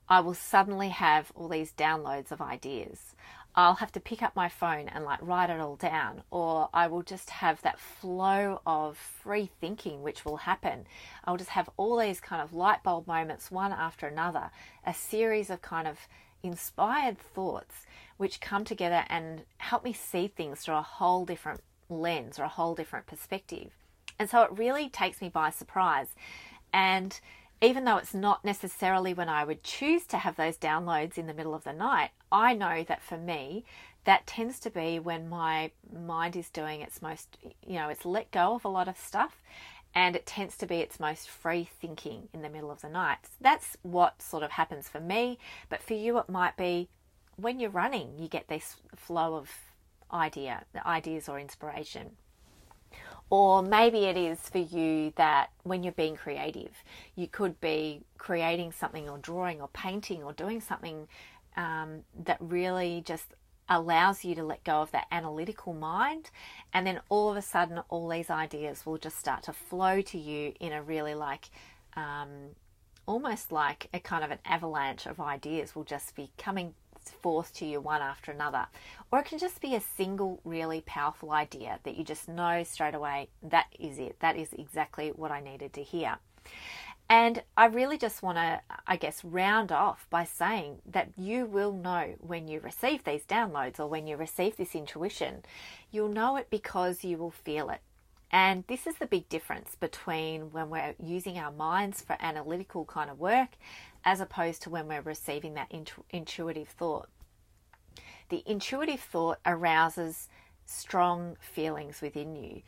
I 0.09 0.21
will 0.21 0.35
suddenly 0.35 0.91
have 0.91 1.33
all 1.35 1.49
these 1.49 1.73
downloads 1.73 2.31
of 2.31 2.41
ideas. 2.41 3.15
I'll 3.57 3.77
have 3.77 3.93
to 3.93 4.01
pick 4.01 4.21
up 4.21 4.35
my 4.35 4.49
phone 4.49 4.89
and 4.89 5.05
like 5.05 5.21
write 5.23 5.49
it 5.49 5.61
all 5.61 5.77
down, 5.77 6.23
or 6.31 6.69
I 6.75 6.89
will 6.89 7.03
just 7.03 7.31
have 7.31 7.63
that 7.63 7.79
flow 7.79 8.61
of 8.67 8.97
free 8.97 9.49
thinking 9.61 10.03
which 10.03 10.25
will 10.25 10.39
happen. 10.39 10.87
I'll 11.25 11.37
just 11.37 11.51
have 11.51 11.71
all 11.77 11.99
these 11.99 12.21
kind 12.21 12.43
of 12.43 12.53
light 12.53 12.83
bulb 12.83 13.07
moments, 13.07 13.51
one 13.53 13.73
after 13.73 14.09
another, 14.09 14.51
a 14.85 14.93
series 14.93 15.51
of 15.51 15.63
kind 15.63 15.87
of 15.87 16.01
inspired 16.43 17.19
thoughts 17.19 17.87
which 18.17 18.41
come 18.41 18.65
together 18.65 19.05
and 19.09 19.43
help 19.59 19.85
me 19.85 19.93
see 19.93 20.27
things 20.27 20.61
through 20.61 20.75
a 20.75 20.83
whole 20.83 21.25
different 21.25 21.61
lens 21.89 22.39
or 22.39 22.43
a 22.43 22.49
whole 22.49 22.75
different 22.75 23.07
perspective. 23.07 23.71
And 24.19 24.31
so 24.31 24.43
it 24.43 24.51
really 24.53 24.89
takes 24.89 25.21
me 25.21 25.29
by 25.29 25.51
surprise. 25.51 26.09
And 26.73 27.19
even 27.61 27.85
though 27.85 27.97
it's 27.97 28.15
not 28.15 28.45
necessarily 28.45 29.15
when 29.15 29.29
I 29.29 29.45
would 29.45 29.63
choose 29.63 30.07
to 30.07 30.19
have 30.19 30.37
those 30.37 30.57
downloads 30.57 31.17
in 31.17 31.27
the 31.27 31.35
middle 31.35 31.55
of 31.55 31.65
the 31.65 31.73
night, 31.73 32.11
I 32.31 32.55
know 32.55 32.85
that 32.87 33.03
for 33.03 33.17
me, 33.17 33.65
that 34.05 34.27
tends 34.27 34.61
to 34.61 34.71
be 34.71 34.99
when 34.99 35.29
my 35.29 35.71
mind 35.93 36.37
is 36.37 36.51
doing 36.51 36.81
its 36.81 37.01
most, 37.01 37.39
you 37.67 37.75
know, 37.75 37.89
it's 37.89 38.05
let 38.05 38.31
go 38.31 38.55
of 38.55 38.65
a 38.65 38.69
lot 38.69 38.89
of 38.89 38.99
stuff 38.99 39.41
and 39.95 40.17
it 40.17 40.27
tends 40.27 40.57
to 40.59 40.67
be 40.67 40.77
its 40.77 41.01
most 41.01 41.29
free 41.29 41.69
thinking 41.81 42.29
in 42.35 42.43
the 42.43 42.49
middle 42.49 42.71
of 42.71 42.83
the 42.83 42.89
night. 42.89 43.19
That's 43.41 43.77
what 43.83 44.21
sort 44.21 44.43
of 44.43 44.51
happens 44.51 44.89
for 44.89 45.01
me, 45.01 45.39
but 45.69 45.83
for 45.83 45.95
you, 45.95 46.19
it 46.19 46.29
might 46.29 46.57
be 46.57 46.89
when 47.37 47.61
you're 47.61 47.71
running, 47.71 48.19
you 48.19 48.29
get 48.29 48.49
this 48.49 48.77
flow 48.95 49.37
of 49.37 49.51
idea, 50.13 50.65
ideas 50.85 51.29
or 51.29 51.39
inspiration. 51.39 52.17
Or 53.31 53.63
maybe 53.63 54.05
it 54.05 54.17
is 54.17 54.39
for 54.39 54.59
you 54.59 55.13
that 55.17 55.51
when 55.63 55.83
you're 55.83 55.93
being 55.93 56.17
creative, 56.17 56.71
you 57.17 57.27
could 57.27 57.61
be 57.61 58.03
creating 58.19 58.73
something 58.73 59.09
or 59.09 59.19
drawing 59.19 59.61
or 59.61 59.69
painting 59.69 60.23
or 60.23 60.33
doing 60.33 60.61
something 60.61 61.09
um, 61.57 62.01
that 62.25 62.37
really 62.41 63.03
just 63.05 63.35
allows 63.69 64.25
you 64.25 64.35
to 64.35 64.45
let 64.45 64.63
go 64.65 64.83
of 64.83 64.91
that 64.91 65.07
analytical 65.11 65.73
mind. 65.73 66.31
And 66.73 66.87
then 66.87 67.01
all 67.09 67.31
of 67.31 67.37
a 67.37 67.43
sudden, 67.43 67.81
all 67.89 68.09
these 68.09 68.31
ideas 68.31 68.85
will 68.85 68.99
just 68.99 69.19
start 69.19 69.43
to 69.45 69.53
flow 69.53 70.01
to 70.03 70.19
you 70.19 70.53
in 70.61 70.73
a 70.73 70.83
really 70.83 71.15
like, 71.15 71.51
um, 71.97 72.51
almost 73.07 73.53
like 73.53 73.89
a 73.95 74.01
kind 74.01 74.25
of 74.25 74.31
an 74.31 74.39
avalanche 74.45 75.07
of 75.07 75.21
ideas 75.21 75.75
will 75.75 75.85
just 75.85 76.15
be 76.15 76.31
coming 76.37 76.75
forth 77.11 77.53
to 77.55 77.67
you 77.67 77.81
one 77.81 78.03
after 78.03 78.33
another. 78.33 78.67
Or 79.11 79.21
it 79.21 79.27
can 79.27 79.39
just 79.39 79.61
be 79.61 79.75
a 79.75 79.81
single 79.81 80.41
really 80.45 80.83
powerful 80.85 81.33
idea 81.33 81.81
that 81.85 81.97
you 81.97 82.05
just 82.05 82.29
know 82.29 82.63
straight 82.65 82.95
away 82.95 83.29
that 83.43 83.67
is 83.79 83.99
it. 83.99 84.21
That 84.21 84.37
is 84.37 84.53
exactly 84.53 85.11
what 85.11 85.31
I 85.31 85.41
needed 85.41 85.73
to 85.75 85.83
hear. 85.83 86.19
And 87.09 87.43
I 87.57 87.67
really 87.67 87.99
just 87.99 88.23
want 88.23 88.39
to, 88.39 88.61
I 88.87 88.97
guess, 88.97 89.23
round 89.25 89.71
off 89.71 90.07
by 90.09 90.25
saying 90.25 90.79
that 90.87 91.11
you 91.19 91.45
will 91.45 91.73
know 91.73 92.15
when 92.21 92.49
you 92.49 92.61
receive 92.61 93.05
these 93.05 93.25
downloads 93.25 93.79
or 93.79 93.87
when 93.87 94.07
you 94.07 94.17
receive 94.17 94.57
this 94.57 94.75
intuition. 94.75 95.45
You'll 95.91 96.09
know 96.09 96.37
it 96.37 96.49
because 96.49 97.05
you 97.05 97.19
will 97.19 97.31
feel 97.31 97.69
it. 97.69 97.81
And 98.31 98.65
this 98.67 98.87
is 98.87 98.97
the 98.97 99.07
big 99.07 99.29
difference 99.29 99.77
between 99.79 100.51
when 100.51 100.71
we're 100.71 100.95
using 100.99 101.39
our 101.39 101.53
minds 101.53 102.01
for 102.01 102.17
analytical 102.19 102.85
kind 102.85 103.11
of 103.11 103.21
work 103.21 103.51
as 104.05 104.21
opposed 104.21 104.63
to 104.63 104.71
when 104.71 104.87
we're 104.87 105.01
receiving 105.01 105.55
that 105.55 105.71
intu- 105.71 106.03
intuitive 106.11 106.69
thought. 106.69 107.09
The 108.29 108.43
intuitive 108.47 109.01
thought 109.01 109.39
arouses 109.45 110.29
strong 110.67 111.37
feelings 111.41 112.01
within 112.01 112.37
you. 112.37 112.63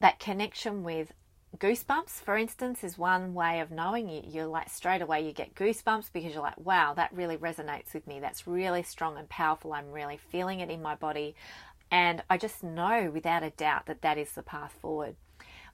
That 0.00 0.20
connection 0.20 0.84
with 0.84 1.12
goosebumps, 1.56 2.10
for 2.10 2.36
instance, 2.36 2.84
is 2.84 2.98
one 2.98 3.34
way 3.34 3.60
of 3.60 3.70
knowing 3.70 4.08
you. 4.08 4.22
You're 4.24 4.46
like 4.46 4.68
straight 4.68 5.02
away 5.02 5.26
you 5.26 5.32
get 5.32 5.54
goosebumps 5.54 6.12
because 6.12 6.32
you're 6.32 6.42
like, 6.42 6.58
wow, 6.58 6.94
that 6.94 7.12
really 7.12 7.36
resonates 7.36 7.94
with 7.94 8.06
me. 8.06 8.20
That's 8.20 8.46
really 8.46 8.82
strong 8.82 9.16
and 9.16 9.28
powerful. 9.28 9.72
I'm 9.72 9.90
really 9.90 10.18
feeling 10.18 10.60
it 10.60 10.70
in 10.70 10.82
my 10.82 10.94
body. 10.94 11.34
And 11.90 12.22
I 12.28 12.36
just 12.36 12.62
know 12.62 13.10
without 13.12 13.42
a 13.42 13.50
doubt 13.50 13.86
that 13.86 14.02
that 14.02 14.18
is 14.18 14.32
the 14.32 14.42
path 14.42 14.76
forward. 14.80 15.16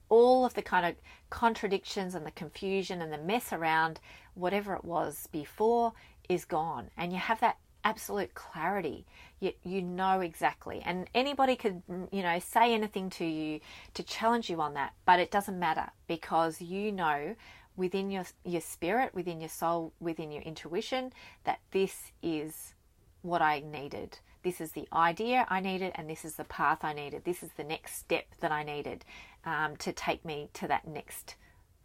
All 0.08 0.44
of 0.44 0.54
the 0.54 0.62
kind 0.62 0.86
of 0.86 0.94
contradictions 1.30 2.14
and 2.14 2.24
the 2.24 2.30
confusion 2.30 3.02
and 3.02 3.12
the 3.12 3.18
mess 3.18 3.52
around 3.52 3.98
whatever 4.34 4.74
it 4.74 4.84
was 4.84 5.28
before 5.32 5.92
is 6.28 6.44
gone. 6.44 6.90
And 6.96 7.12
you 7.12 7.18
have 7.18 7.40
that 7.40 7.58
absolute 7.84 8.34
clarity. 8.34 9.06
You, 9.40 9.52
you 9.62 9.82
know 9.82 10.20
exactly. 10.20 10.82
And 10.84 11.08
anybody 11.14 11.56
could, 11.56 11.82
you 12.10 12.22
know, 12.22 12.38
say 12.38 12.72
anything 12.72 13.10
to 13.10 13.24
you 13.24 13.60
to 13.94 14.02
challenge 14.02 14.48
you 14.48 14.60
on 14.60 14.74
that, 14.74 14.94
but 15.04 15.20
it 15.20 15.30
doesn't 15.30 15.58
matter 15.58 15.90
because 16.06 16.60
you 16.60 16.92
know 16.92 17.34
within 17.76 18.10
your, 18.10 18.24
your 18.44 18.60
spirit, 18.60 19.14
within 19.14 19.40
your 19.40 19.48
soul, 19.48 19.92
within 20.00 20.30
your 20.30 20.42
intuition 20.42 21.12
that 21.44 21.58
this 21.72 22.12
is 22.22 22.74
what 23.22 23.42
I 23.42 23.60
needed. 23.60 24.18
This 24.42 24.60
is 24.60 24.72
the 24.72 24.86
idea 24.92 25.46
I 25.48 25.60
needed, 25.60 25.92
and 25.94 26.08
this 26.08 26.24
is 26.24 26.36
the 26.36 26.44
path 26.44 26.84
I 26.84 26.92
needed. 26.92 27.24
This 27.24 27.42
is 27.42 27.50
the 27.56 27.64
next 27.64 27.96
step 27.96 28.26
that 28.40 28.52
I 28.52 28.62
needed 28.62 29.04
um, 29.44 29.76
to 29.78 29.92
take 29.92 30.24
me 30.24 30.50
to 30.54 30.68
that 30.68 30.86
next 30.86 31.36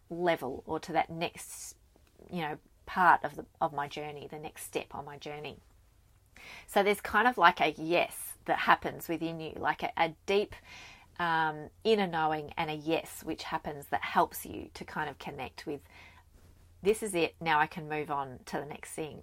level 0.09 0.63
or 0.65 0.79
to 0.81 0.91
that 0.91 1.09
next, 1.09 1.75
you 2.29 2.41
know, 2.41 2.57
part 2.85 3.23
of 3.23 3.35
the 3.35 3.45
of 3.61 3.73
my 3.73 3.87
journey, 3.87 4.27
the 4.29 4.39
next 4.39 4.63
step 4.63 4.87
on 4.95 5.05
my 5.05 5.17
journey. 5.17 5.57
So 6.67 6.83
there's 6.83 7.01
kind 7.01 7.27
of 7.27 7.37
like 7.37 7.59
a 7.59 7.73
yes 7.77 8.15
that 8.45 8.59
happens 8.59 9.07
within 9.07 9.39
you, 9.39 9.53
like 9.57 9.83
a, 9.83 9.91
a 9.97 10.13
deep 10.25 10.55
um, 11.19 11.69
inner 11.83 12.07
knowing 12.07 12.53
and 12.57 12.69
a 12.69 12.75
yes 12.75 13.21
which 13.23 13.43
happens 13.43 13.87
that 13.91 14.01
helps 14.01 14.45
you 14.45 14.69
to 14.73 14.85
kind 14.85 15.09
of 15.09 15.19
connect 15.19 15.65
with 15.67 15.81
this 16.81 17.03
is 17.03 17.13
it, 17.13 17.35
now 17.41 17.59
I 17.59 17.67
can 17.67 17.89
move 17.89 18.09
on 18.09 18.39
to 18.45 18.57
the 18.57 18.65
next 18.65 18.91
thing. 18.91 19.21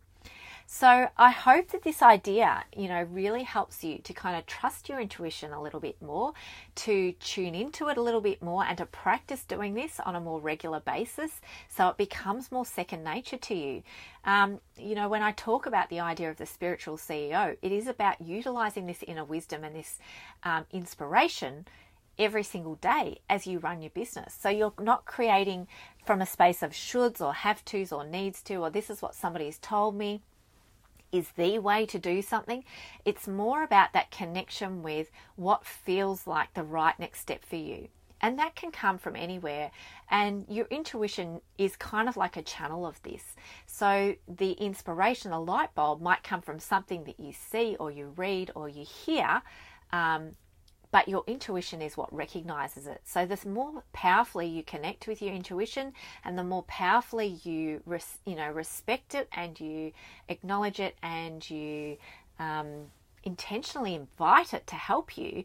So 0.68 1.08
I 1.16 1.30
hope 1.30 1.68
that 1.68 1.84
this 1.84 2.02
idea, 2.02 2.64
you 2.76 2.88
know, 2.88 3.04
really 3.04 3.44
helps 3.44 3.84
you 3.84 3.98
to 3.98 4.12
kind 4.12 4.36
of 4.36 4.46
trust 4.46 4.88
your 4.88 4.98
intuition 4.98 5.52
a 5.52 5.62
little 5.62 5.78
bit 5.78 6.02
more, 6.02 6.32
to 6.74 7.12
tune 7.12 7.54
into 7.54 7.88
it 7.88 7.96
a 7.96 8.02
little 8.02 8.20
bit 8.20 8.42
more, 8.42 8.64
and 8.64 8.76
to 8.78 8.86
practice 8.86 9.44
doing 9.44 9.74
this 9.74 10.00
on 10.00 10.16
a 10.16 10.20
more 10.20 10.40
regular 10.40 10.80
basis 10.80 11.40
so 11.68 11.88
it 11.88 11.96
becomes 11.96 12.50
more 12.50 12.66
second 12.66 13.04
nature 13.04 13.36
to 13.36 13.54
you. 13.54 13.84
Um, 14.24 14.58
you 14.76 14.96
know, 14.96 15.08
when 15.08 15.22
I 15.22 15.30
talk 15.32 15.66
about 15.66 15.88
the 15.88 16.00
idea 16.00 16.30
of 16.30 16.36
the 16.36 16.46
spiritual 16.46 16.96
CEO, 16.96 17.56
it 17.62 17.70
is 17.70 17.86
about 17.86 18.20
utilizing 18.20 18.86
this 18.86 19.04
inner 19.04 19.24
wisdom 19.24 19.62
and 19.62 19.76
this 19.76 20.00
um, 20.42 20.66
inspiration 20.72 21.68
every 22.18 22.42
single 22.42 22.74
day 22.76 23.20
as 23.30 23.46
you 23.46 23.60
run 23.60 23.82
your 23.82 23.90
business. 23.90 24.36
So 24.36 24.48
you're 24.48 24.72
not 24.80 25.04
creating 25.04 25.68
from 26.04 26.20
a 26.20 26.26
space 26.26 26.64
of 26.64 26.72
shoulds 26.72 27.20
or 27.20 27.32
have 27.32 27.64
tos 27.64 27.92
or 27.92 28.04
needs 28.04 28.42
to, 28.44 28.56
or 28.56 28.70
this 28.70 28.90
is 28.90 29.00
what 29.00 29.14
somebody's 29.14 29.58
told 29.58 29.94
me 29.94 30.22
is 31.12 31.30
the 31.36 31.58
way 31.58 31.86
to 31.86 31.98
do 31.98 32.22
something. 32.22 32.64
It's 33.04 33.28
more 33.28 33.62
about 33.62 33.92
that 33.92 34.10
connection 34.10 34.82
with 34.82 35.10
what 35.36 35.64
feels 35.64 36.26
like 36.26 36.54
the 36.54 36.62
right 36.64 36.98
next 36.98 37.20
step 37.20 37.44
for 37.44 37.56
you. 37.56 37.88
And 38.20 38.38
that 38.38 38.56
can 38.56 38.70
come 38.70 38.98
from 38.98 39.14
anywhere. 39.14 39.70
And 40.10 40.46
your 40.48 40.66
intuition 40.66 41.40
is 41.58 41.76
kind 41.76 42.08
of 42.08 42.16
like 42.16 42.36
a 42.36 42.42
channel 42.42 42.86
of 42.86 43.02
this. 43.02 43.36
So 43.66 44.14
the 44.26 44.52
inspiration, 44.52 45.30
the 45.30 45.40
light 45.40 45.74
bulb, 45.74 46.00
might 46.00 46.22
come 46.22 46.40
from 46.40 46.58
something 46.58 47.04
that 47.04 47.20
you 47.20 47.32
see 47.32 47.76
or 47.78 47.90
you 47.90 48.14
read 48.16 48.50
or 48.54 48.68
you 48.68 48.84
hear. 48.84 49.42
Um, 49.92 50.32
but 50.96 51.08
your 51.08 51.24
intuition 51.26 51.82
is 51.82 51.94
what 51.94 52.10
recognizes 52.10 52.86
it. 52.86 53.02
So 53.04 53.26
the 53.26 53.38
more 53.46 53.82
powerfully 53.92 54.46
you 54.46 54.62
connect 54.62 55.06
with 55.06 55.20
your 55.20 55.34
intuition, 55.34 55.92
and 56.24 56.38
the 56.38 56.42
more 56.42 56.62
powerfully 56.62 57.38
you 57.44 57.82
res- 57.84 58.16
you 58.24 58.34
know 58.34 58.50
respect 58.50 59.14
it 59.14 59.28
and 59.32 59.60
you 59.60 59.92
acknowledge 60.30 60.80
it 60.80 60.96
and 61.02 61.50
you 61.50 61.98
um, 62.38 62.86
intentionally 63.24 63.94
invite 63.94 64.54
it 64.54 64.66
to 64.68 64.74
help 64.74 65.18
you, 65.18 65.44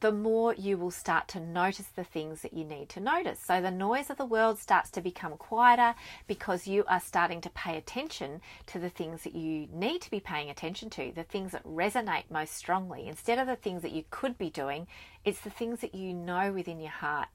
the 0.00 0.10
more 0.10 0.54
you 0.54 0.78
will 0.78 0.90
start 0.90 1.28
to 1.28 1.40
notice 1.40 1.88
the 1.94 2.04
things 2.04 2.40
that 2.40 2.54
you 2.54 2.64
need 2.64 2.88
to 2.88 3.00
notice. 3.00 3.38
So 3.38 3.60
the 3.60 3.70
noise 3.70 4.08
of 4.08 4.16
the 4.16 4.24
world 4.24 4.58
starts 4.58 4.90
to 4.92 5.02
become 5.02 5.36
quieter 5.36 5.94
because 6.26 6.66
you 6.66 6.84
are 6.88 7.00
starting 7.00 7.42
to 7.42 7.50
pay 7.50 7.76
attention 7.76 8.40
to 8.66 8.78
the 8.78 8.88
things 8.88 9.22
that 9.24 9.34
you 9.34 9.68
need 9.72 10.00
to 10.02 10.10
be 10.10 10.20
paying 10.20 10.48
attention 10.48 10.88
to, 10.90 11.12
the 11.14 11.22
things 11.22 11.52
that 11.52 11.64
resonate 11.64 12.30
most 12.30 12.54
strongly. 12.54 13.08
Instead 13.08 13.38
of 13.38 13.46
the 13.46 13.56
things 13.56 13.82
that 13.82 13.92
you 13.92 14.04
could 14.10 14.38
be 14.38 14.48
doing, 14.48 14.86
it's 15.24 15.40
the 15.40 15.50
things 15.50 15.80
that 15.80 15.94
you 15.94 16.14
know 16.14 16.50
within 16.50 16.80
your 16.80 16.90
heart 16.90 17.28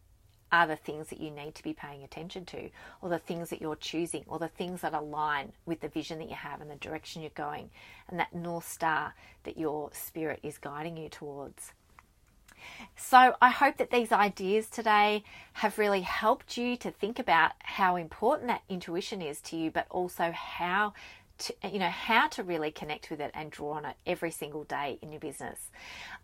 are 0.51 0.67
the 0.67 0.75
things 0.75 1.09
that 1.09 1.19
you 1.19 1.31
need 1.31 1.53
to 1.55 1.63
be 1.63 1.73
paying 1.73 2.03
attention 2.03 2.45
to, 2.45 2.69
or 3.01 3.09
the 3.09 3.19
things 3.19 3.49
that 3.49 3.61
you're 3.61 3.75
choosing, 3.75 4.23
or 4.27 4.39
the 4.39 4.47
things 4.47 4.81
that 4.81 4.93
align 4.93 5.51
with 5.65 5.81
the 5.81 5.87
vision 5.87 6.17
that 6.19 6.29
you 6.29 6.35
have 6.35 6.61
and 6.61 6.69
the 6.69 6.75
direction 6.75 7.21
you're 7.21 7.31
going, 7.35 7.69
and 8.07 8.19
that 8.19 8.33
North 8.33 8.67
Star 8.67 9.13
that 9.43 9.57
your 9.57 9.89
spirit 9.93 10.39
is 10.43 10.57
guiding 10.57 10.97
you 10.97 11.09
towards. 11.09 11.73
So, 12.95 13.35
I 13.41 13.49
hope 13.49 13.77
that 13.77 13.91
these 13.91 14.11
ideas 14.11 14.67
today 14.69 15.23
have 15.53 15.77
really 15.77 16.01
helped 16.01 16.57
you 16.57 16.77
to 16.77 16.91
think 16.91 17.19
about 17.19 17.51
how 17.59 17.95
important 17.95 18.47
that 18.47 18.63
intuition 18.69 19.21
is 19.21 19.41
to 19.41 19.57
you, 19.57 19.71
but 19.71 19.87
also 19.89 20.31
how 20.31 20.93
to, 21.37 21.53
you 21.71 21.79
know 21.79 21.89
how 21.89 22.27
to 22.29 22.43
really 22.43 22.71
connect 22.71 23.09
with 23.09 23.19
it 23.19 23.31
and 23.33 23.51
draw 23.51 23.73
on 23.73 23.85
it 23.85 23.95
every 24.05 24.31
single 24.31 24.63
day 24.63 24.97
in 25.01 25.11
your 25.11 25.19
business. 25.19 25.59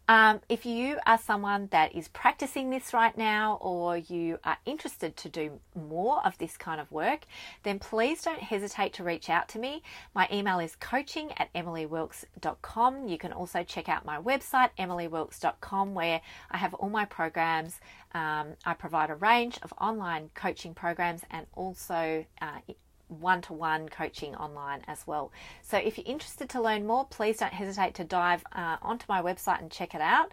Um, 0.08 0.42
if 0.50 0.66
you 0.66 0.98
are 1.06 1.18
someone 1.18 1.68
that 1.72 1.96
is 1.96 2.08
practicing 2.10 2.70
this 2.70 2.94
right 2.94 3.18
now 3.18 3.58
or 3.62 3.98
you 3.98 4.40
are 4.44 4.58
interested 4.66 5.16
to 5.18 5.30
do 5.30 5.60
more 5.76 6.26
of 6.26 6.38
this 6.38 6.58
kind 6.58 6.82
of 6.82 6.92
work, 6.92 7.22
then 7.64 7.80
please 7.80 8.22
don't 8.22 8.42
hesitate 8.42 8.94
to 8.94 9.04
reach 9.04 9.30
out 9.30 9.48
to 9.50 9.60
me. 9.60 9.84
My 10.14 10.28
email 10.32 10.60
is 10.60 10.76
coaching 10.76 11.32
at 11.38 11.54
emilywilkes.com. 11.54 13.08
You 13.08 13.18
can 13.18 13.32
also 13.32 13.64
check 13.64 13.88
out 13.88 14.06
my 14.06 14.20
website, 14.20 14.72
emilywilkes.com, 14.78 15.94
where 15.94 16.22
I 16.50 16.58
have 16.58 16.74
all 16.74 16.90
my 16.90 17.06
programs. 17.06 17.80
Um, 18.14 18.56
I 18.66 18.74
provide 18.74 19.10
a 19.10 19.16
range 19.16 19.60
of 19.62 19.74
online 19.80 20.30
coaching 20.34 20.74
programs 20.74 21.22
and 21.32 21.46
also 21.54 22.26
uh, 22.42 22.60
one 23.12 23.42
to 23.44 23.54
one 23.54 23.90
coaching 23.90 24.36
online 24.36 24.82
as 24.88 25.06
well. 25.06 25.32
So, 25.62 25.78
if 25.78 25.98
you're 25.98 26.08
interested 26.08 26.50
to 26.50 26.62
learn 26.62 26.86
more, 26.88 27.06
please 27.06 27.38
don't 27.38 27.54
hesitate 27.54 27.94
to 27.96 28.04
dive 28.04 28.44
uh, 28.54 28.78
onto 28.82 29.06
my 29.08 29.22
website 29.22 29.62
and 29.62 29.72
check 29.72 29.94
it 29.94 30.02
out. 30.02 30.32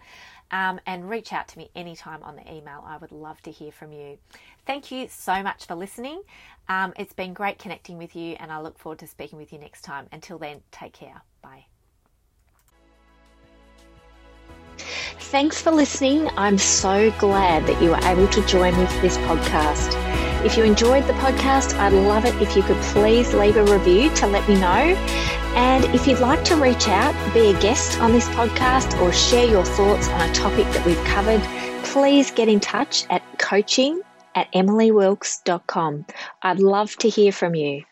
Um, 0.51 0.79
and 0.87 1.07
reach 1.07 1.31
out 1.31 1.47
to 1.49 1.59
me 1.59 1.69
anytime 1.75 2.23
on 2.23 2.35
the 2.35 2.41
email. 2.51 2.83
I 2.83 2.97
would 2.97 3.11
love 3.11 3.39
to 3.43 3.51
hear 3.51 3.71
from 3.71 3.93
you. 3.93 4.17
Thank 4.65 4.91
you 4.91 5.07
so 5.07 5.43
much 5.43 5.67
for 5.67 5.75
listening. 5.75 6.23
Um, 6.67 6.93
it's 6.97 7.13
been 7.13 7.33
great 7.33 7.59
connecting 7.59 7.99
with 7.99 8.15
you, 8.15 8.35
and 8.39 8.51
I 8.51 8.59
look 8.59 8.79
forward 8.79 8.97
to 8.99 9.07
speaking 9.07 9.37
with 9.37 9.53
you 9.53 9.59
next 9.59 9.83
time. 9.83 10.07
Until 10.11 10.39
then, 10.39 10.61
take 10.71 10.93
care. 10.93 11.21
Bye. 11.43 11.68
Thanks 15.29 15.61
for 15.61 15.69
listening. 15.69 16.27
I'm 16.37 16.57
so 16.57 17.11
glad 17.19 17.67
that 17.67 17.79
you 17.83 17.91
were 17.91 17.99
able 18.03 18.27
to 18.29 18.43
join 18.47 18.75
me 18.75 18.87
for 18.87 18.99
this 18.99 19.15
podcast. 19.19 19.93
If 20.43 20.57
you 20.57 20.63
enjoyed 20.63 21.05
the 21.05 21.13
podcast, 21.13 21.77
I'd 21.77 21.93
love 21.93 22.25
it 22.25 22.33
if 22.41 22.55
you 22.55 22.63
could 22.63 22.81
please 22.81 23.31
leave 23.35 23.55
a 23.55 23.63
review 23.63 24.09
to 24.15 24.25
let 24.25 24.49
me 24.49 24.55
know. 24.55 24.95
And 25.55 25.85
if 25.93 26.07
you'd 26.07 26.19
like 26.19 26.43
to 26.45 26.55
reach 26.55 26.87
out, 26.87 27.13
be 27.31 27.51
a 27.51 27.59
guest 27.61 27.99
on 28.01 28.11
this 28.11 28.27
podcast, 28.29 28.99
or 29.01 29.13
share 29.13 29.45
your 29.45 29.63
thoughts 29.63 30.07
on 30.07 30.27
a 30.27 30.33
topic 30.33 30.65
that 30.73 30.83
we've 30.83 31.03
covered, 31.03 31.41
please 31.85 32.31
get 32.31 32.49
in 32.49 32.59
touch 32.59 33.05
at 33.11 33.21
coaching 33.37 34.01
at 34.33 34.51
emilywilkes.com. 34.53 36.07
I'd 36.41 36.59
love 36.59 36.95
to 36.95 37.07
hear 37.07 37.31
from 37.31 37.53
you. 37.53 37.83